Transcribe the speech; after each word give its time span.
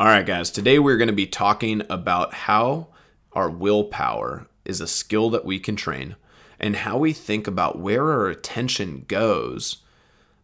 All 0.00 0.06
right, 0.06 0.24
guys, 0.24 0.52
today 0.52 0.78
we're 0.78 0.96
going 0.96 1.08
to 1.08 1.12
be 1.12 1.26
talking 1.26 1.82
about 1.90 2.32
how 2.32 2.86
our 3.32 3.50
willpower 3.50 4.46
is 4.64 4.80
a 4.80 4.86
skill 4.86 5.28
that 5.30 5.44
we 5.44 5.58
can 5.58 5.74
train 5.74 6.14
and 6.60 6.76
how 6.76 6.96
we 6.96 7.12
think 7.12 7.48
about 7.48 7.80
where 7.80 8.12
our 8.12 8.28
attention 8.28 9.06
goes 9.08 9.78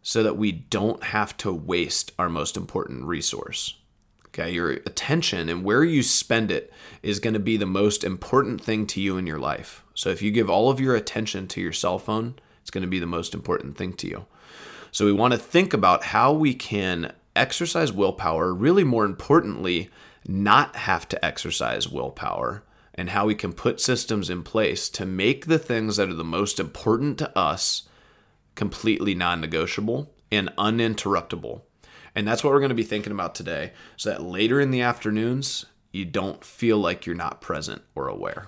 so 0.01 0.23
that 0.23 0.35
we 0.35 0.51
don't 0.51 1.05
have 1.05 1.37
to 1.37 1.53
waste 1.53 2.11
our 2.19 2.27
most 2.27 2.57
important 2.57 3.05
resource. 3.05 3.77
Okay, 4.25 4.51
your 4.51 4.71
attention 4.71 5.47
and 5.47 5.63
where 5.63 5.85
you 5.85 6.03
spend 6.03 6.51
it 6.51 6.73
is 7.01 7.21
going 7.21 7.33
to 7.33 7.39
be 7.39 7.55
the 7.55 7.65
most 7.65 8.03
important 8.03 8.61
thing 8.61 8.85
to 8.87 8.99
you 8.99 9.15
in 9.15 9.25
your 9.25 9.39
life. 9.39 9.85
So 9.93 10.09
if 10.09 10.21
you 10.21 10.31
give 10.31 10.49
all 10.49 10.69
of 10.69 10.81
your 10.81 10.97
attention 10.97 11.47
to 11.47 11.61
your 11.61 11.71
cell 11.71 11.97
phone, 11.97 12.35
it's 12.59 12.71
going 12.71 12.81
to 12.81 12.89
be 12.89 12.99
the 12.99 13.05
most 13.05 13.33
important 13.33 13.77
thing 13.77 13.93
to 13.93 14.07
you. 14.09 14.25
So 14.91 15.05
we 15.05 15.13
want 15.13 15.31
to 15.31 15.39
think 15.39 15.73
about 15.73 16.03
how 16.03 16.33
we 16.33 16.53
can 16.53 17.13
exercise 17.35 17.91
willpower, 17.91 18.53
really 18.53 18.83
more 18.83 19.05
importantly, 19.05 19.89
not 20.27 20.75
have 20.75 21.07
to 21.09 21.25
exercise 21.25 21.89
willpower, 21.89 22.63
and 22.93 23.09
how 23.09 23.25
we 23.25 23.35
can 23.35 23.53
put 23.53 23.81
systems 23.81 24.29
in 24.29 24.43
place 24.43 24.89
to 24.89 25.05
make 25.05 25.45
the 25.45 25.59
things 25.59 25.97
that 25.97 26.09
are 26.09 26.13
the 26.13 26.23
most 26.23 26.59
important 26.59 27.17
to 27.19 27.37
us 27.37 27.87
completely 28.55 29.13
non 29.13 29.41
negotiable 29.41 30.13
and 30.31 30.49
uninterruptible. 30.57 31.61
And 32.15 32.27
that's 32.27 32.43
what 32.43 32.53
we're 32.53 32.59
going 32.59 32.69
to 32.69 32.75
be 32.75 32.83
thinking 32.83 33.11
about 33.11 33.35
today, 33.35 33.73
so 33.97 34.09
that 34.09 34.23
later 34.23 34.61
in 34.61 34.71
the 34.71 34.81
afternoons, 34.81 35.65
you 35.91 36.05
don't 36.05 36.43
feel 36.43 36.77
like 36.77 37.05
you're 37.05 37.15
not 37.15 37.41
present 37.41 37.81
or 37.93 38.07
aware. 38.07 38.47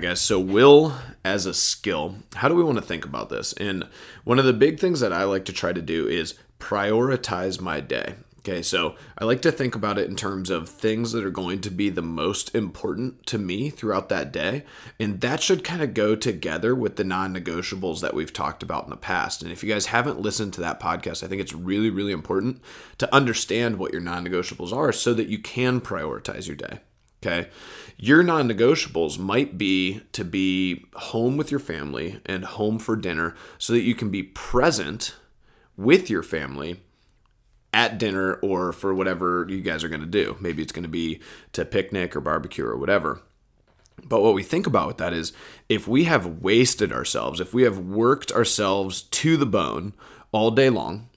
Guys. 0.00 0.20
So, 0.20 0.40
will 0.40 0.94
as 1.24 1.46
a 1.46 1.54
skill, 1.54 2.16
how 2.36 2.48
do 2.48 2.54
we 2.54 2.64
want 2.64 2.78
to 2.78 2.84
think 2.84 3.04
about 3.04 3.28
this? 3.28 3.52
And 3.54 3.86
one 4.24 4.38
of 4.38 4.44
the 4.44 4.52
big 4.52 4.80
things 4.80 5.00
that 5.00 5.12
I 5.12 5.24
like 5.24 5.44
to 5.46 5.52
try 5.52 5.72
to 5.72 5.82
do 5.82 6.06
is 6.08 6.34
prioritize 6.58 7.60
my 7.60 7.80
day. 7.80 8.14
Okay, 8.40 8.62
so 8.62 8.96
I 9.18 9.26
like 9.26 9.42
to 9.42 9.52
think 9.52 9.74
about 9.74 9.98
it 9.98 10.08
in 10.08 10.16
terms 10.16 10.48
of 10.48 10.66
things 10.66 11.12
that 11.12 11.26
are 11.26 11.30
going 11.30 11.60
to 11.60 11.70
be 11.70 11.90
the 11.90 12.00
most 12.00 12.54
important 12.54 13.26
to 13.26 13.36
me 13.36 13.68
throughout 13.68 14.08
that 14.08 14.32
day. 14.32 14.64
And 14.98 15.20
that 15.20 15.42
should 15.42 15.62
kind 15.62 15.82
of 15.82 15.92
go 15.92 16.16
together 16.16 16.74
with 16.74 16.96
the 16.96 17.04
non 17.04 17.34
negotiables 17.34 18.00
that 18.00 18.14
we've 18.14 18.32
talked 18.32 18.62
about 18.62 18.84
in 18.84 18.90
the 18.90 18.96
past. 18.96 19.42
And 19.42 19.52
if 19.52 19.62
you 19.62 19.70
guys 19.70 19.86
haven't 19.86 20.22
listened 20.22 20.54
to 20.54 20.62
that 20.62 20.80
podcast, 20.80 21.22
I 21.22 21.26
think 21.26 21.42
it's 21.42 21.52
really, 21.52 21.90
really 21.90 22.12
important 22.12 22.62
to 22.96 23.14
understand 23.14 23.76
what 23.76 23.92
your 23.92 24.00
non 24.00 24.26
negotiables 24.26 24.72
are 24.72 24.90
so 24.90 25.12
that 25.12 25.28
you 25.28 25.38
can 25.38 25.82
prioritize 25.82 26.46
your 26.46 26.56
day. 26.56 26.80
Okay. 27.22 27.48
Your 27.98 28.22
non 28.22 28.48
negotiables 28.48 29.18
might 29.18 29.58
be 29.58 30.00
to 30.12 30.24
be 30.24 30.86
home 30.94 31.36
with 31.36 31.50
your 31.50 31.60
family 31.60 32.20
and 32.24 32.44
home 32.44 32.78
for 32.78 32.96
dinner 32.96 33.34
so 33.58 33.74
that 33.74 33.82
you 33.82 33.94
can 33.94 34.10
be 34.10 34.22
present 34.22 35.16
with 35.76 36.08
your 36.08 36.22
family 36.22 36.80
at 37.72 37.98
dinner 37.98 38.34
or 38.34 38.72
for 38.72 38.94
whatever 38.94 39.46
you 39.48 39.60
guys 39.60 39.84
are 39.84 39.88
going 39.88 40.00
to 40.00 40.06
do. 40.06 40.36
Maybe 40.40 40.62
it's 40.62 40.72
going 40.72 40.84
to 40.84 40.88
be 40.88 41.20
to 41.52 41.64
picnic 41.64 42.16
or 42.16 42.20
barbecue 42.20 42.64
or 42.64 42.76
whatever. 42.76 43.20
But 44.02 44.22
what 44.22 44.34
we 44.34 44.42
think 44.42 44.66
about 44.66 44.86
with 44.86 44.98
that 44.98 45.12
is 45.12 45.32
if 45.68 45.86
we 45.86 46.04
have 46.04 46.40
wasted 46.42 46.92
ourselves, 46.92 47.38
if 47.38 47.52
we 47.52 47.64
have 47.64 47.78
worked 47.78 48.32
ourselves 48.32 49.02
to 49.02 49.36
the 49.36 49.46
bone 49.46 49.92
all 50.32 50.50
day 50.50 50.70
long, 50.70 51.08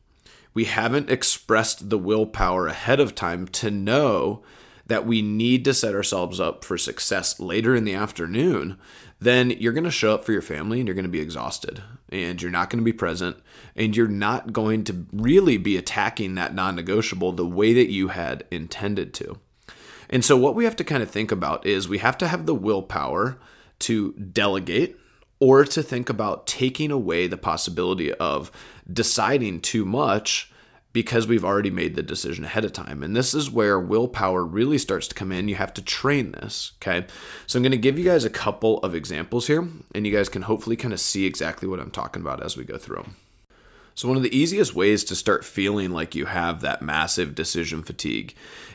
we 0.53 0.65
haven't 0.65 1.09
expressed 1.09 1.89
the 1.89 1.97
willpower 1.97 2.67
ahead 2.67 2.99
of 2.99 3.15
time 3.15 3.47
to 3.47 3.71
know 3.71 4.43
that 4.85 5.05
we 5.05 5.21
need 5.21 5.63
to 5.65 5.73
set 5.73 5.95
ourselves 5.95 6.39
up 6.39 6.63
for 6.63 6.77
success 6.77 7.39
later 7.39 7.75
in 7.75 7.85
the 7.85 7.93
afternoon, 7.93 8.77
then 9.19 9.49
you're 9.51 9.73
going 9.73 9.83
to 9.85 9.91
show 9.91 10.13
up 10.13 10.25
for 10.25 10.33
your 10.33 10.41
family 10.41 10.79
and 10.79 10.87
you're 10.87 10.95
going 10.95 11.05
to 11.05 11.09
be 11.09 11.21
exhausted 11.21 11.81
and 12.09 12.41
you're 12.41 12.51
not 12.51 12.69
going 12.69 12.79
to 12.79 12.85
be 12.85 12.93
present 12.93 13.37
and 13.75 13.95
you're 13.95 14.07
not 14.07 14.51
going 14.51 14.83
to 14.83 15.05
really 15.13 15.57
be 15.57 15.77
attacking 15.77 16.35
that 16.35 16.53
non 16.53 16.75
negotiable 16.75 17.31
the 17.31 17.45
way 17.45 17.73
that 17.73 17.89
you 17.89 18.09
had 18.09 18.43
intended 18.51 19.13
to. 19.13 19.39
And 20.09 20.23
so, 20.23 20.37
what 20.37 20.55
we 20.55 20.65
have 20.65 20.75
to 20.75 20.83
kind 20.83 21.01
of 21.01 21.09
think 21.09 21.31
about 21.31 21.65
is 21.65 21.87
we 21.87 21.99
have 21.99 22.17
to 22.19 22.27
have 22.27 22.45
the 22.45 22.53
willpower 22.53 23.39
to 23.79 24.11
delegate 24.13 24.97
or 25.39 25.65
to 25.65 25.81
think 25.81 26.09
about 26.09 26.45
taking 26.45 26.91
away 26.91 27.27
the 27.27 27.37
possibility 27.37 28.13
of 28.13 28.51
deciding 28.91 29.59
too 29.59 29.85
much 29.85 30.51
because 30.93 31.27
we've 31.27 31.43
already 31.43 31.71
made 31.71 31.95
the 31.95 32.03
decision 32.03 32.45
ahead 32.45 32.63
of 32.63 32.71
time. 32.71 33.01
And 33.01 33.15
this 33.15 33.33
is 33.33 33.49
where 33.49 33.79
willpower 33.79 34.45
really 34.45 34.77
starts 34.77 35.07
to 35.07 35.15
come 35.15 35.31
in. 35.31 35.47
You 35.47 35.55
have 35.55 35.73
to 35.73 35.81
train 35.81 36.31
this, 36.31 36.73
okay? 36.77 37.07
So 37.47 37.57
I'm 37.57 37.63
going 37.63 37.71
to 37.71 37.77
give 37.77 37.97
you 37.97 38.05
guys 38.05 38.23
a 38.23 38.29
couple 38.29 38.77
of 38.79 38.93
examples 38.93 39.47
here, 39.47 39.67
and 39.95 40.05
you 40.05 40.13
guys 40.13 40.29
can 40.29 40.43
hopefully 40.43 40.75
kind 40.75 40.93
of 40.93 40.99
see 40.99 41.25
exactly 41.25 41.67
what 41.67 41.79
I'm 41.79 41.91
talking 41.91 42.21
about 42.21 42.43
as 42.43 42.55
we 42.55 42.63
go 42.63 42.77
through 42.77 42.97
them. 42.97 43.15
So, 43.95 44.07
one 44.07 44.17
of 44.17 44.23
the 44.23 44.35
easiest 44.35 44.73
ways 44.73 45.03
to 45.03 45.15
start 45.15 45.45
feeling 45.45 45.91
like 45.91 46.15
you 46.15 46.25
have 46.25 46.61
that 46.61 46.81
massive 46.81 47.35
decision 47.35 47.83
fatigue 47.83 48.33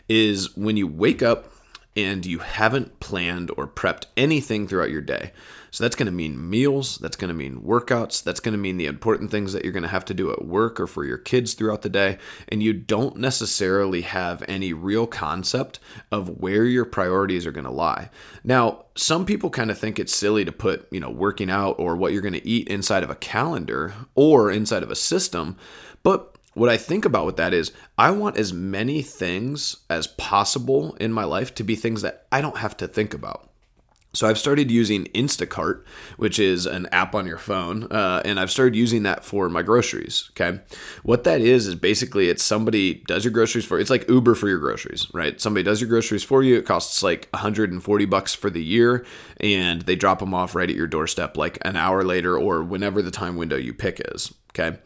is 0.08 0.56
when 0.56 0.76
you 0.76 0.86
wake 0.86 1.22
up 1.22 1.50
and 1.96 2.24
you 2.24 2.38
haven't 2.38 3.00
planned 3.00 3.50
or 3.56 3.66
prepped 3.66 4.06
anything 4.16 4.68
throughout 4.68 4.90
your 4.90 5.00
day. 5.00 5.32
So 5.70 5.84
that's 5.84 5.96
going 5.96 6.06
to 6.06 6.12
mean 6.12 6.48
meals, 6.48 6.98
that's 6.98 7.16
going 7.16 7.28
to 7.28 7.34
mean 7.34 7.60
workouts, 7.60 8.22
that's 8.22 8.40
going 8.40 8.52
to 8.52 8.58
mean 8.58 8.76
the 8.76 8.86
important 8.86 9.30
things 9.30 9.52
that 9.52 9.64
you're 9.64 9.72
going 9.72 9.82
to 9.82 9.88
have 9.88 10.04
to 10.06 10.14
do 10.14 10.30
at 10.30 10.44
work 10.44 10.80
or 10.80 10.86
for 10.86 11.04
your 11.04 11.18
kids 11.18 11.54
throughout 11.54 11.82
the 11.82 11.88
day. 11.88 12.18
And 12.48 12.62
you 12.62 12.72
don't 12.72 13.16
necessarily 13.16 14.02
have 14.02 14.42
any 14.48 14.72
real 14.72 15.06
concept 15.06 15.78
of 16.10 16.40
where 16.40 16.64
your 16.64 16.84
priorities 16.84 17.46
are 17.46 17.52
going 17.52 17.64
to 17.64 17.70
lie. 17.70 18.10
Now, 18.44 18.86
some 18.94 19.26
people 19.26 19.50
kind 19.50 19.70
of 19.70 19.78
think 19.78 19.98
it's 19.98 20.14
silly 20.14 20.44
to 20.44 20.52
put, 20.52 20.88
you 20.90 21.00
know, 21.00 21.10
working 21.10 21.50
out 21.50 21.78
or 21.78 21.96
what 21.96 22.12
you're 22.12 22.22
going 22.22 22.32
to 22.34 22.46
eat 22.46 22.68
inside 22.68 23.02
of 23.02 23.10
a 23.10 23.14
calendar 23.14 23.94
or 24.14 24.50
inside 24.50 24.82
of 24.82 24.90
a 24.90 24.96
system. 24.96 25.56
But 26.02 26.36
what 26.54 26.68
I 26.68 26.76
think 26.76 27.04
about 27.04 27.26
with 27.26 27.36
that 27.36 27.54
is 27.54 27.72
I 27.96 28.10
want 28.10 28.36
as 28.36 28.52
many 28.52 29.02
things 29.02 29.76
as 29.88 30.08
possible 30.08 30.94
in 30.96 31.12
my 31.12 31.24
life 31.24 31.54
to 31.54 31.62
be 31.62 31.76
things 31.76 32.02
that 32.02 32.26
I 32.32 32.40
don't 32.40 32.58
have 32.58 32.76
to 32.78 32.88
think 32.88 33.14
about. 33.14 33.47
So 34.18 34.26
I've 34.26 34.36
started 34.36 34.68
using 34.68 35.04
Instacart, 35.14 35.84
which 36.16 36.40
is 36.40 36.66
an 36.66 36.88
app 36.90 37.14
on 37.14 37.24
your 37.24 37.38
phone, 37.38 37.84
uh, 37.84 38.20
and 38.24 38.40
I've 38.40 38.50
started 38.50 38.74
using 38.74 39.04
that 39.04 39.24
for 39.24 39.48
my 39.48 39.62
groceries. 39.62 40.28
Okay, 40.32 40.58
what 41.04 41.22
that 41.22 41.40
is 41.40 41.68
is 41.68 41.76
basically 41.76 42.28
it's 42.28 42.42
somebody 42.42 42.94
does 43.06 43.22
your 43.24 43.30
groceries 43.30 43.64
for. 43.64 43.78
It's 43.78 43.90
like 43.90 44.08
Uber 44.08 44.34
for 44.34 44.48
your 44.48 44.58
groceries, 44.58 45.06
right? 45.14 45.40
Somebody 45.40 45.62
does 45.62 45.80
your 45.80 45.88
groceries 45.88 46.24
for 46.24 46.42
you. 46.42 46.56
It 46.56 46.66
costs 46.66 47.00
like 47.00 47.28
140 47.30 48.06
bucks 48.06 48.34
for 48.34 48.50
the 48.50 48.60
year, 48.60 49.06
and 49.36 49.82
they 49.82 49.94
drop 49.94 50.18
them 50.18 50.34
off 50.34 50.56
right 50.56 50.68
at 50.68 50.74
your 50.74 50.88
doorstep 50.88 51.36
like 51.36 51.56
an 51.62 51.76
hour 51.76 52.02
later 52.02 52.36
or 52.36 52.64
whenever 52.64 53.02
the 53.02 53.12
time 53.12 53.36
window 53.36 53.56
you 53.56 53.72
pick 53.72 54.02
is. 54.12 54.34
Okay. 54.50 54.78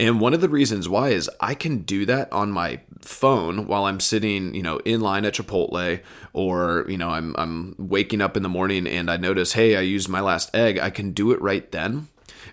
And 0.00 0.20
one 0.20 0.32
of 0.32 0.40
the 0.40 0.48
reasons 0.48 0.88
why 0.88 1.08
is 1.08 1.28
I 1.40 1.54
can 1.54 1.78
do 1.78 2.06
that 2.06 2.32
on 2.32 2.52
my 2.52 2.80
phone 3.00 3.66
while 3.66 3.84
I'm 3.84 3.98
sitting, 3.98 4.54
you 4.54 4.62
know, 4.62 4.78
in 4.78 5.00
line 5.00 5.24
at 5.24 5.34
Chipotle 5.34 6.00
or, 6.32 6.84
you 6.88 6.96
know, 6.96 7.10
I'm 7.10 7.34
I'm 7.36 7.74
waking 7.78 8.20
up 8.20 8.36
in 8.36 8.44
the 8.44 8.48
morning 8.48 8.86
and 8.86 9.10
I 9.10 9.16
notice, 9.16 9.54
"Hey, 9.54 9.76
I 9.76 9.80
used 9.80 10.08
my 10.08 10.20
last 10.20 10.54
egg." 10.54 10.78
I 10.78 10.90
can 10.90 11.12
do 11.12 11.32
it 11.32 11.42
right 11.42 11.70
then. 11.72 12.08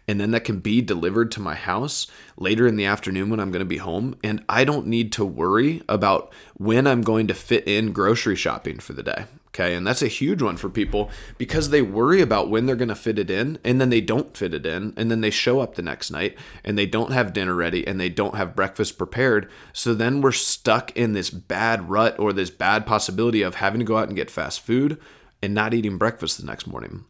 And 0.07 0.19
then 0.19 0.31
that 0.31 0.43
can 0.43 0.59
be 0.59 0.81
delivered 0.81 1.31
to 1.31 1.39
my 1.39 1.55
house 1.55 2.07
later 2.37 2.67
in 2.67 2.75
the 2.75 2.85
afternoon 2.85 3.29
when 3.29 3.39
I'm 3.39 3.51
going 3.51 3.59
to 3.59 3.65
be 3.65 3.77
home 3.77 4.15
and 4.23 4.43
I 4.47 4.63
don't 4.63 4.87
need 4.87 5.11
to 5.13 5.25
worry 5.25 5.81
about 5.87 6.33
when 6.57 6.85
I'm 6.85 7.01
going 7.01 7.27
to 7.27 7.33
fit 7.33 7.67
in 7.67 7.91
grocery 7.91 8.35
shopping 8.35 8.79
for 8.79 8.93
the 8.93 9.03
day. 9.03 9.25
Okay. 9.55 9.73
And 9.73 9.87
that's 9.87 10.01
a 10.01 10.09
huge 10.09 10.41
one 10.41 10.57
for 10.57 10.69
people 10.69 11.09
because 11.37 11.69
they 11.69 11.81
worry 11.81 12.21
about 12.21 12.49
when 12.49 12.65
they're 12.65 12.75
going 12.75 12.89
to 12.89 12.95
fit 12.95 13.17
it 13.17 13.29
in 13.29 13.57
and 13.63 13.79
then 13.79 13.89
they 13.89 14.01
don't 14.01 14.35
fit 14.35 14.53
it 14.53 14.65
in. 14.65 14.93
And 14.97 15.09
then 15.09 15.21
they 15.21 15.29
show 15.29 15.61
up 15.61 15.75
the 15.75 15.81
next 15.81 16.11
night 16.11 16.37
and 16.65 16.77
they 16.77 16.85
don't 16.85 17.13
have 17.13 17.31
dinner 17.31 17.55
ready 17.55 17.87
and 17.87 17.97
they 17.97 18.09
don't 18.09 18.35
have 18.35 18.55
breakfast 18.55 18.97
prepared. 18.97 19.49
So 19.71 19.93
then 19.93 20.19
we're 20.19 20.33
stuck 20.33 20.91
in 20.97 21.13
this 21.13 21.29
bad 21.29 21.89
rut 21.89 22.19
or 22.19 22.33
this 22.33 22.49
bad 22.49 22.85
possibility 22.85 23.43
of 23.43 23.55
having 23.55 23.79
to 23.79 23.85
go 23.85 23.95
out 23.95 24.09
and 24.09 24.17
get 24.17 24.29
fast 24.29 24.59
food 24.59 24.99
and 25.41 25.53
not 25.53 25.73
eating 25.73 25.97
breakfast 25.97 26.37
the 26.37 26.45
next 26.45 26.67
morning. 26.67 27.05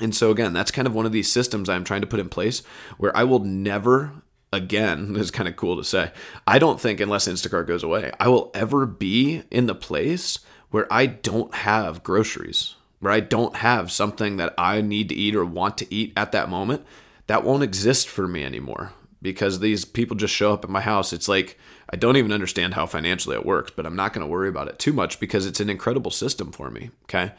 And 0.00 0.14
so, 0.14 0.30
again, 0.30 0.54
that's 0.54 0.70
kind 0.70 0.88
of 0.88 0.94
one 0.94 1.04
of 1.04 1.12
these 1.12 1.30
systems 1.30 1.68
I'm 1.68 1.84
trying 1.84 2.00
to 2.00 2.06
put 2.06 2.20
in 2.20 2.30
place 2.30 2.62
where 2.96 3.14
I 3.14 3.24
will 3.24 3.40
never 3.40 4.22
again, 4.54 5.12
this 5.12 5.24
is 5.24 5.30
kind 5.30 5.48
of 5.48 5.56
cool 5.56 5.76
to 5.76 5.84
say. 5.84 6.12
I 6.46 6.58
don't 6.58 6.80
think, 6.80 7.00
unless 7.00 7.28
Instacart 7.28 7.66
goes 7.66 7.82
away, 7.82 8.12
I 8.18 8.28
will 8.28 8.50
ever 8.54 8.86
be 8.86 9.42
in 9.50 9.66
the 9.66 9.74
place 9.74 10.38
where 10.70 10.92
I 10.92 11.06
don't 11.06 11.54
have 11.54 12.02
groceries, 12.02 12.74
where 13.00 13.12
I 13.12 13.20
don't 13.20 13.56
have 13.56 13.90
something 13.90 14.36
that 14.36 14.54
I 14.58 14.80
need 14.80 15.08
to 15.10 15.14
eat 15.14 15.34
or 15.34 15.44
want 15.44 15.78
to 15.78 15.94
eat 15.94 16.12
at 16.16 16.32
that 16.32 16.48
moment, 16.48 16.84
that 17.26 17.44
won't 17.44 17.62
exist 17.62 18.08
for 18.08 18.26
me 18.26 18.44
anymore 18.44 18.92
because 19.20 19.60
these 19.60 19.84
people 19.84 20.16
just 20.16 20.34
show 20.34 20.52
up 20.52 20.64
at 20.64 20.70
my 20.70 20.80
house. 20.80 21.12
It's 21.12 21.28
like 21.28 21.58
I 21.90 21.96
don't 21.96 22.16
even 22.16 22.32
understand 22.32 22.74
how 22.74 22.86
financially 22.86 23.36
it 23.36 23.46
works, 23.46 23.72
but 23.74 23.86
I'm 23.86 23.96
not 23.96 24.12
going 24.12 24.26
to 24.26 24.30
worry 24.30 24.48
about 24.48 24.68
it 24.68 24.78
too 24.78 24.92
much 24.92 25.20
because 25.20 25.46
it's 25.46 25.60
an 25.60 25.70
incredible 25.70 26.10
system 26.10 26.52
for 26.52 26.70
me. 26.70 26.90
Okay. 27.04 27.32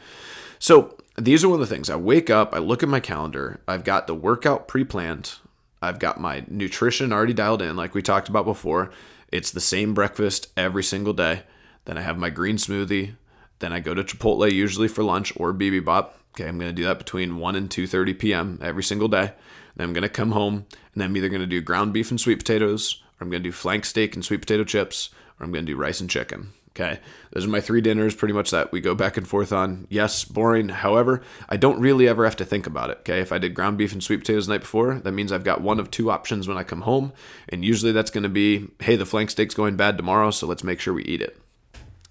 So 0.58 0.96
these 1.16 1.44
are 1.44 1.48
one 1.48 1.60
of 1.60 1.68
the 1.68 1.74
things. 1.74 1.88
I 1.88 1.96
wake 1.96 2.30
up, 2.30 2.54
I 2.54 2.58
look 2.58 2.82
at 2.82 2.88
my 2.88 3.00
calendar, 3.00 3.60
I've 3.66 3.84
got 3.84 4.06
the 4.06 4.14
workout 4.14 4.68
pre 4.68 4.84
planned. 4.84 5.34
I've 5.82 5.98
got 5.98 6.20
my 6.20 6.44
nutrition 6.46 7.10
already 7.10 7.32
dialed 7.32 7.62
in, 7.62 7.74
like 7.74 7.94
we 7.94 8.02
talked 8.02 8.28
about 8.28 8.44
before. 8.44 8.90
It's 9.32 9.50
the 9.50 9.60
same 9.60 9.94
breakfast 9.94 10.48
every 10.56 10.82
single 10.82 11.14
day. 11.14 11.44
Then 11.90 11.98
I 11.98 12.02
have 12.02 12.18
my 12.18 12.30
green 12.30 12.56
smoothie. 12.56 13.16
Then 13.58 13.72
I 13.72 13.80
go 13.80 13.94
to 13.94 14.04
Chipotle 14.04 14.48
usually 14.48 14.86
for 14.86 15.02
lunch 15.02 15.32
or 15.34 15.52
Bibibop. 15.52 16.10
Okay, 16.30 16.46
I'm 16.46 16.56
going 16.56 16.70
to 16.70 16.72
do 16.72 16.84
that 16.84 16.98
between 16.98 17.38
1 17.38 17.56
and 17.56 17.68
2:30 17.68 18.16
p.m. 18.16 18.60
every 18.62 18.84
single 18.84 19.08
day. 19.08 19.32
Then 19.74 19.88
I'm 19.88 19.92
going 19.92 20.02
to 20.02 20.08
come 20.08 20.30
home 20.30 20.66
and 20.94 21.02
I'm 21.02 21.16
either 21.16 21.28
going 21.28 21.40
to 21.40 21.48
do 21.48 21.60
ground 21.60 21.92
beef 21.92 22.12
and 22.12 22.20
sweet 22.20 22.38
potatoes, 22.38 23.02
or 23.02 23.24
I'm 23.24 23.28
going 23.28 23.42
to 23.42 23.48
do 23.48 23.52
flank 23.52 23.84
steak 23.84 24.14
and 24.14 24.24
sweet 24.24 24.40
potato 24.40 24.62
chips, 24.62 25.10
or 25.40 25.44
I'm 25.44 25.50
going 25.50 25.66
to 25.66 25.72
do 25.72 25.76
rice 25.76 26.00
and 26.00 26.08
chicken. 26.08 26.52
Okay, 26.76 27.00
those 27.32 27.44
are 27.44 27.48
my 27.48 27.60
three 27.60 27.80
dinners, 27.80 28.14
pretty 28.14 28.34
much 28.34 28.52
that 28.52 28.70
we 28.70 28.80
go 28.80 28.94
back 28.94 29.16
and 29.16 29.26
forth 29.26 29.52
on. 29.52 29.88
Yes, 29.90 30.24
boring. 30.24 30.68
However, 30.68 31.22
I 31.48 31.56
don't 31.56 31.80
really 31.80 32.06
ever 32.06 32.24
have 32.24 32.36
to 32.36 32.44
think 32.44 32.68
about 32.68 32.90
it. 32.90 32.98
Okay, 32.98 33.18
if 33.18 33.32
I 33.32 33.38
did 33.38 33.54
ground 33.54 33.78
beef 33.78 33.92
and 33.92 34.00
sweet 34.00 34.18
potatoes 34.18 34.46
the 34.46 34.52
night 34.52 34.60
before, 34.60 35.00
that 35.00 35.10
means 35.10 35.32
I've 35.32 35.42
got 35.42 35.60
one 35.60 35.80
of 35.80 35.90
two 35.90 36.12
options 36.12 36.46
when 36.46 36.56
I 36.56 36.62
come 36.62 36.82
home. 36.82 37.12
And 37.48 37.64
usually 37.64 37.90
that's 37.90 38.12
going 38.12 38.22
to 38.22 38.28
be 38.28 38.68
hey, 38.78 38.94
the 38.94 39.04
flank 39.04 39.30
steak's 39.30 39.56
going 39.56 39.74
bad 39.74 39.96
tomorrow, 39.96 40.30
so 40.30 40.46
let's 40.46 40.62
make 40.62 40.78
sure 40.78 40.94
we 40.94 41.02
eat 41.02 41.20
it. 41.20 41.36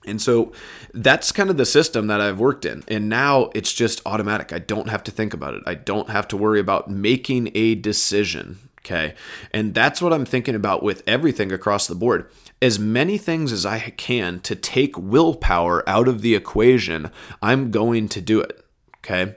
And 0.09 0.21
so 0.21 0.51
that's 0.93 1.31
kind 1.31 1.49
of 1.49 1.57
the 1.57 1.65
system 1.65 2.07
that 2.07 2.19
I've 2.19 2.39
worked 2.39 2.65
in. 2.65 2.83
And 2.87 3.07
now 3.07 3.49
it's 3.53 3.73
just 3.73 4.01
automatic. 4.05 4.51
I 4.51 4.59
don't 4.59 4.89
have 4.89 5.03
to 5.05 5.11
think 5.11 5.33
about 5.33 5.53
it. 5.53 5.63
I 5.65 5.75
don't 5.75 6.09
have 6.09 6.27
to 6.29 6.37
worry 6.37 6.59
about 6.59 6.89
making 6.89 7.51
a 7.55 7.75
decision. 7.75 8.57
Okay. 8.79 9.13
And 9.53 9.73
that's 9.73 10.01
what 10.01 10.13
I'm 10.13 10.25
thinking 10.25 10.55
about 10.55 10.81
with 10.81 11.03
everything 11.05 11.51
across 11.51 11.85
the 11.85 11.95
board 11.95 12.29
as 12.61 12.79
many 12.79 13.17
things 13.17 13.51
as 13.51 13.65
I 13.65 13.79
can 13.91 14.39
to 14.41 14.55
take 14.55 14.97
willpower 14.97 15.87
out 15.87 16.07
of 16.07 16.21
the 16.21 16.35
equation, 16.35 17.11
I'm 17.41 17.71
going 17.71 18.09
to 18.09 18.21
do 18.21 18.41
it. 18.41 18.65
Okay. 18.97 19.35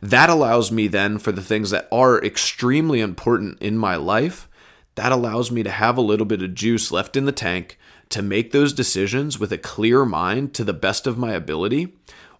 That 0.00 0.30
allows 0.30 0.72
me 0.72 0.88
then 0.88 1.18
for 1.18 1.32
the 1.32 1.42
things 1.42 1.70
that 1.70 1.86
are 1.92 2.22
extremely 2.24 3.00
important 3.00 3.60
in 3.60 3.76
my 3.76 3.96
life, 3.96 4.48
that 4.94 5.12
allows 5.12 5.50
me 5.50 5.62
to 5.62 5.70
have 5.70 5.96
a 5.96 6.02
little 6.02 6.26
bit 6.26 6.42
of 6.42 6.54
juice 6.54 6.90
left 6.90 7.16
in 7.16 7.26
the 7.26 7.32
tank 7.32 7.78
to 8.12 8.22
make 8.22 8.52
those 8.52 8.72
decisions 8.72 9.38
with 9.38 9.52
a 9.52 9.58
clear 9.58 10.04
mind 10.04 10.54
to 10.54 10.64
the 10.64 10.72
best 10.72 11.06
of 11.06 11.18
my 11.18 11.32
ability 11.32 11.94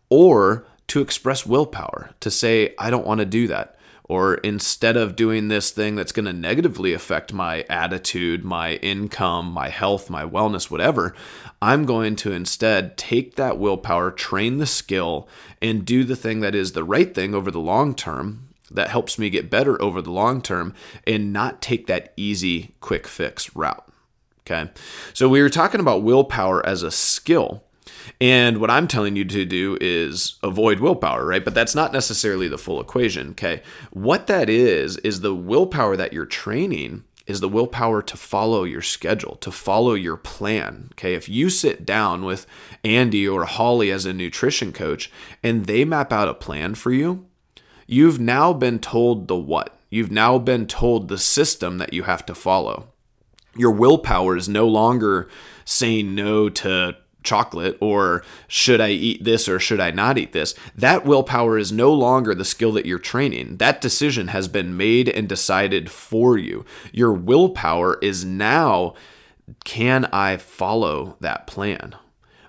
or 0.09 0.67
to 0.89 1.01
express 1.01 1.47
willpower 1.47 2.11
to 2.21 2.31
say, 2.31 2.75
I 2.79 2.91
don't 2.91 3.07
want 3.07 3.21
to 3.21 3.27
do 3.27 3.47
that 3.49 3.77
or 4.05 4.35
instead 4.35 4.97
of 4.97 5.17
doing 5.17 5.49
this 5.49 5.71
thing 5.71 5.95
that's 5.95 6.13
going 6.13 6.27
to 6.27 6.33
negatively 6.33 6.93
affect 6.93 7.33
my 7.33 7.65
attitude, 7.71 8.45
my 8.45 8.75
income, 8.77 9.51
my 9.51 9.69
health, 9.69 10.11
my 10.11 10.25
wellness, 10.25 10.71
whatever, 10.71 11.15
I'm 11.61 11.87
going 11.87 12.17
to 12.17 12.33
instead 12.33 12.99
take 12.99 13.37
that 13.37 13.59
willpower, 13.59 14.11
train 14.11 14.59
the 14.59 14.67
skill, 14.67 15.29
and 15.61 15.87
do 15.87 16.05
the 16.05 16.17
thing 16.17 16.41
that 16.41 16.55
is 16.55 16.73
the 16.73 16.85
right 16.85 17.15
thing 17.15 17.35
over 17.35 17.51
the 17.51 17.61
long 17.61 17.95
term 17.95 18.49
that 18.71 18.91
helps 18.91 19.19
me 19.19 19.31
get 19.31 19.51
better 19.51 19.81
over 19.81 20.03
the 20.03 20.11
long 20.11 20.43
term 20.43 20.75
and 21.07 21.33
not 21.33 21.63
take 21.63 21.87
that 21.87 22.13
easy, 22.17 22.75
quick 22.81 23.07
fix 23.07 23.55
route. 23.55 23.92
Okay. 24.47 24.71
So 25.15 25.29
we 25.29 25.41
were 25.41 25.49
talking 25.49 25.81
about 25.81 26.03
willpower 26.03 26.65
as 26.67 26.83
a 26.83 26.91
skill. 26.91 27.65
And 28.21 28.59
what 28.59 28.71
I'm 28.71 28.89
telling 28.89 29.17
you 29.17 29.25
to 29.25 29.45
do 29.45 29.79
is 29.81 30.37
avoid 30.43 30.81
willpower, 30.81 31.25
right? 31.27 31.45
But 31.45 31.55
that's 31.55 31.75
not 31.75 31.93
necessarily 31.93 32.49
the 32.49 32.59
full 32.59 32.81
equation, 32.81 33.31
okay? 33.31 33.63
What 33.93 34.27
that 34.27 34.49
is, 34.49 34.97
is 34.99 35.21
the 35.21 35.35
willpower 35.35 35.97
that 35.97 36.13
you're 36.13 36.27
training 36.27 37.05
is 37.27 37.41
the 37.41 37.49
willpower 37.49 38.03
to 38.03 38.17
follow 38.17 38.65
your 38.65 38.83
schedule, 38.83 39.37
to 39.37 39.51
follow 39.51 39.95
your 39.95 40.17
plan. 40.17 40.89
Okay. 40.93 41.15
If 41.15 41.29
you 41.29 41.51
sit 41.51 41.87
down 41.87 42.25
with 42.25 42.47
Andy 42.85 43.27
or 43.27 43.45
Holly 43.45 43.91
as 43.91 44.07
a 44.07 44.13
nutrition 44.13 44.73
coach 44.73 45.11
and 45.43 45.67
they 45.67 45.85
map 45.85 46.13
out 46.13 46.29
a 46.29 46.35
plan 46.35 46.75
for 46.75 46.93
you, 46.93 47.27
you've 47.87 48.21
now 48.21 48.53
been 48.53 48.79
told 48.79 49.29
the 49.29 49.37
what. 49.37 49.79
You've 49.91 50.11
now 50.11 50.39
been 50.39 50.67
told 50.67 51.09
the 51.09 51.19
system 51.19 51.79
that 51.79 51.93
you 51.93 52.05
have 52.05 52.25
to 52.27 52.35
follow. 52.35 52.89
Your 53.57 53.71
willpower 53.71 54.37
is 54.37 54.49
no 54.49 54.67
longer 54.67 55.29
saying 55.65 56.15
no 56.15 56.49
to 56.49 56.97
chocolate 57.23 57.79
or 57.81 58.25
should 58.49 58.81
I 58.81 58.91
eat 58.91 59.25
this 59.25 59.49
or 59.49 59.59
should 59.59 59.81
I 59.81 59.91
not 59.91 60.19
eat 60.19 60.33
this? 60.33 60.55
That 60.75 61.05
willpower 61.05 61.59
is 61.59 61.73
no 61.73 61.93
longer 61.93 62.35
the 62.35 62.45
skill 62.45 62.73
that 62.73 62.87
you're 62.87 62.99
training. 62.99 63.59
That 63.59 63.81
decision 63.81 64.29
has 64.29 64.49
been 64.49 64.77
made 64.77 65.09
and 65.09 65.29
decided 65.29 65.91
for 65.91 66.37
you. 66.37 66.65
Your 66.93 67.13
willpower 67.13 67.99
is 68.03 68.25
now 68.25 68.95
can 69.65 70.07
I 70.07 70.37
follow 70.37 71.17
that 71.21 71.47
plan? 71.47 71.97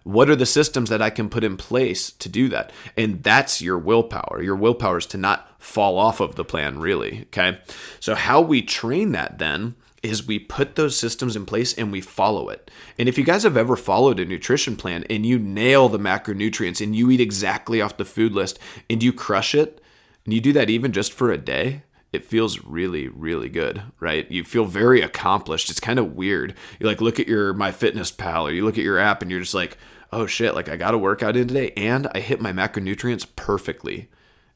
What 0.04 0.30
are 0.30 0.36
the 0.36 0.46
systems 0.46 0.90
that 0.90 1.02
I 1.02 1.10
can 1.10 1.30
put 1.30 1.44
in 1.44 1.58
place 1.58 2.12
to 2.12 2.30
do 2.30 2.50
that? 2.50 2.72
And 2.98 3.24
that's 3.24 3.62
your 3.62 3.78
willpower. 3.78 4.42
Your 4.42 4.56
willpower 4.56 4.98
is 4.98 5.06
to 5.08 5.18
not 5.18 5.50
fall 5.62 5.98
off 5.98 6.20
of 6.20 6.36
the 6.36 6.44
plan, 6.44 6.80
really. 6.80 7.22
Okay. 7.24 7.60
So, 8.00 8.14
how 8.14 8.42
we 8.42 8.62
train 8.62 9.14
that 9.14 9.40
then 9.40 9.76
is 10.04 10.28
we 10.28 10.38
put 10.38 10.76
those 10.76 10.98
systems 10.98 11.36
in 11.36 11.46
place 11.46 11.74
and 11.74 11.92
we 11.92 12.02
follow 12.02 12.50
it. 12.50 12.70
And 13.00 13.08
if 13.08 13.18
you 13.18 13.24
guys 13.24 13.44
have 13.44 13.58
ever 13.58 13.78
followed 13.78 14.20
a 14.20 14.26
nutrition 14.26 14.76
plan 14.76 15.06
and 15.10 15.26
you 15.26 15.40
nail 15.40 15.88
the 15.88 15.98
macronutrients 15.98 16.84
and 16.84 16.96
you 16.96 17.10
eat 17.10 17.22
exactly 17.22 17.82
off 17.82 17.98
the 17.98 18.06
food 18.06 18.34
list 18.34 18.60
and 18.90 19.02
you 19.02 19.14
crush 19.14 19.56
it, 19.56 19.82
and 20.26 20.34
you 20.34 20.42
do 20.42 20.54
that 20.54 20.70
even 20.70 20.92
just 20.92 21.12
for 21.14 21.32
a 21.32 21.38
day, 21.38 21.84
it 22.12 22.24
feels 22.24 22.64
really 22.64 23.08
really 23.08 23.50
good 23.50 23.82
right? 24.00 24.30
You 24.30 24.44
feel 24.44 24.66
very 24.66 25.02
accomplished. 25.02 25.70
It's 25.70 25.80
kind 25.80 25.98
of 25.98 26.14
weird. 26.14 26.54
You 26.80 26.86
like 26.86 27.02
look 27.02 27.20
at 27.20 27.28
your 27.28 27.54
MyFitnessPal 27.54 28.44
or 28.44 28.52
you 28.52 28.66
look 28.66 28.78
at 28.78 28.84
your 28.84 29.00
app 29.00 29.22
and 29.22 29.32
you're 29.32 29.40
just 29.40 29.56
like 29.56 29.78
oh 30.12 30.28
shit 30.28 30.54
like 30.54 30.70
i 30.70 30.76
got 30.76 30.94
a 30.94 30.98
workout 30.98 31.36
in 31.36 31.48
today 31.48 31.74
and 31.76 32.08
i 32.14 32.20
hit 32.20 32.42
my 32.42 32.52
macronutrients 32.52 33.26
perfectly. 33.36 34.10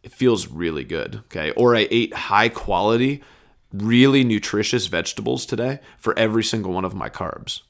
It 0.03 0.11
feels 0.11 0.47
really 0.47 0.83
good 0.83 1.15
okay? 1.25 1.51
Or 1.51 1.75
i 1.75 1.88
ate 1.89 2.13
high 2.13 2.49
quality 2.49 3.23
really 3.73 4.23
nutritious 4.23 4.87
vegetables 4.87 5.45
today 5.45 5.79
for 5.97 6.17
every 6.17 6.43
single 6.43 6.71
one 6.71 6.85
of 6.85 6.95
my 6.95 7.09
carbs, 7.09 7.61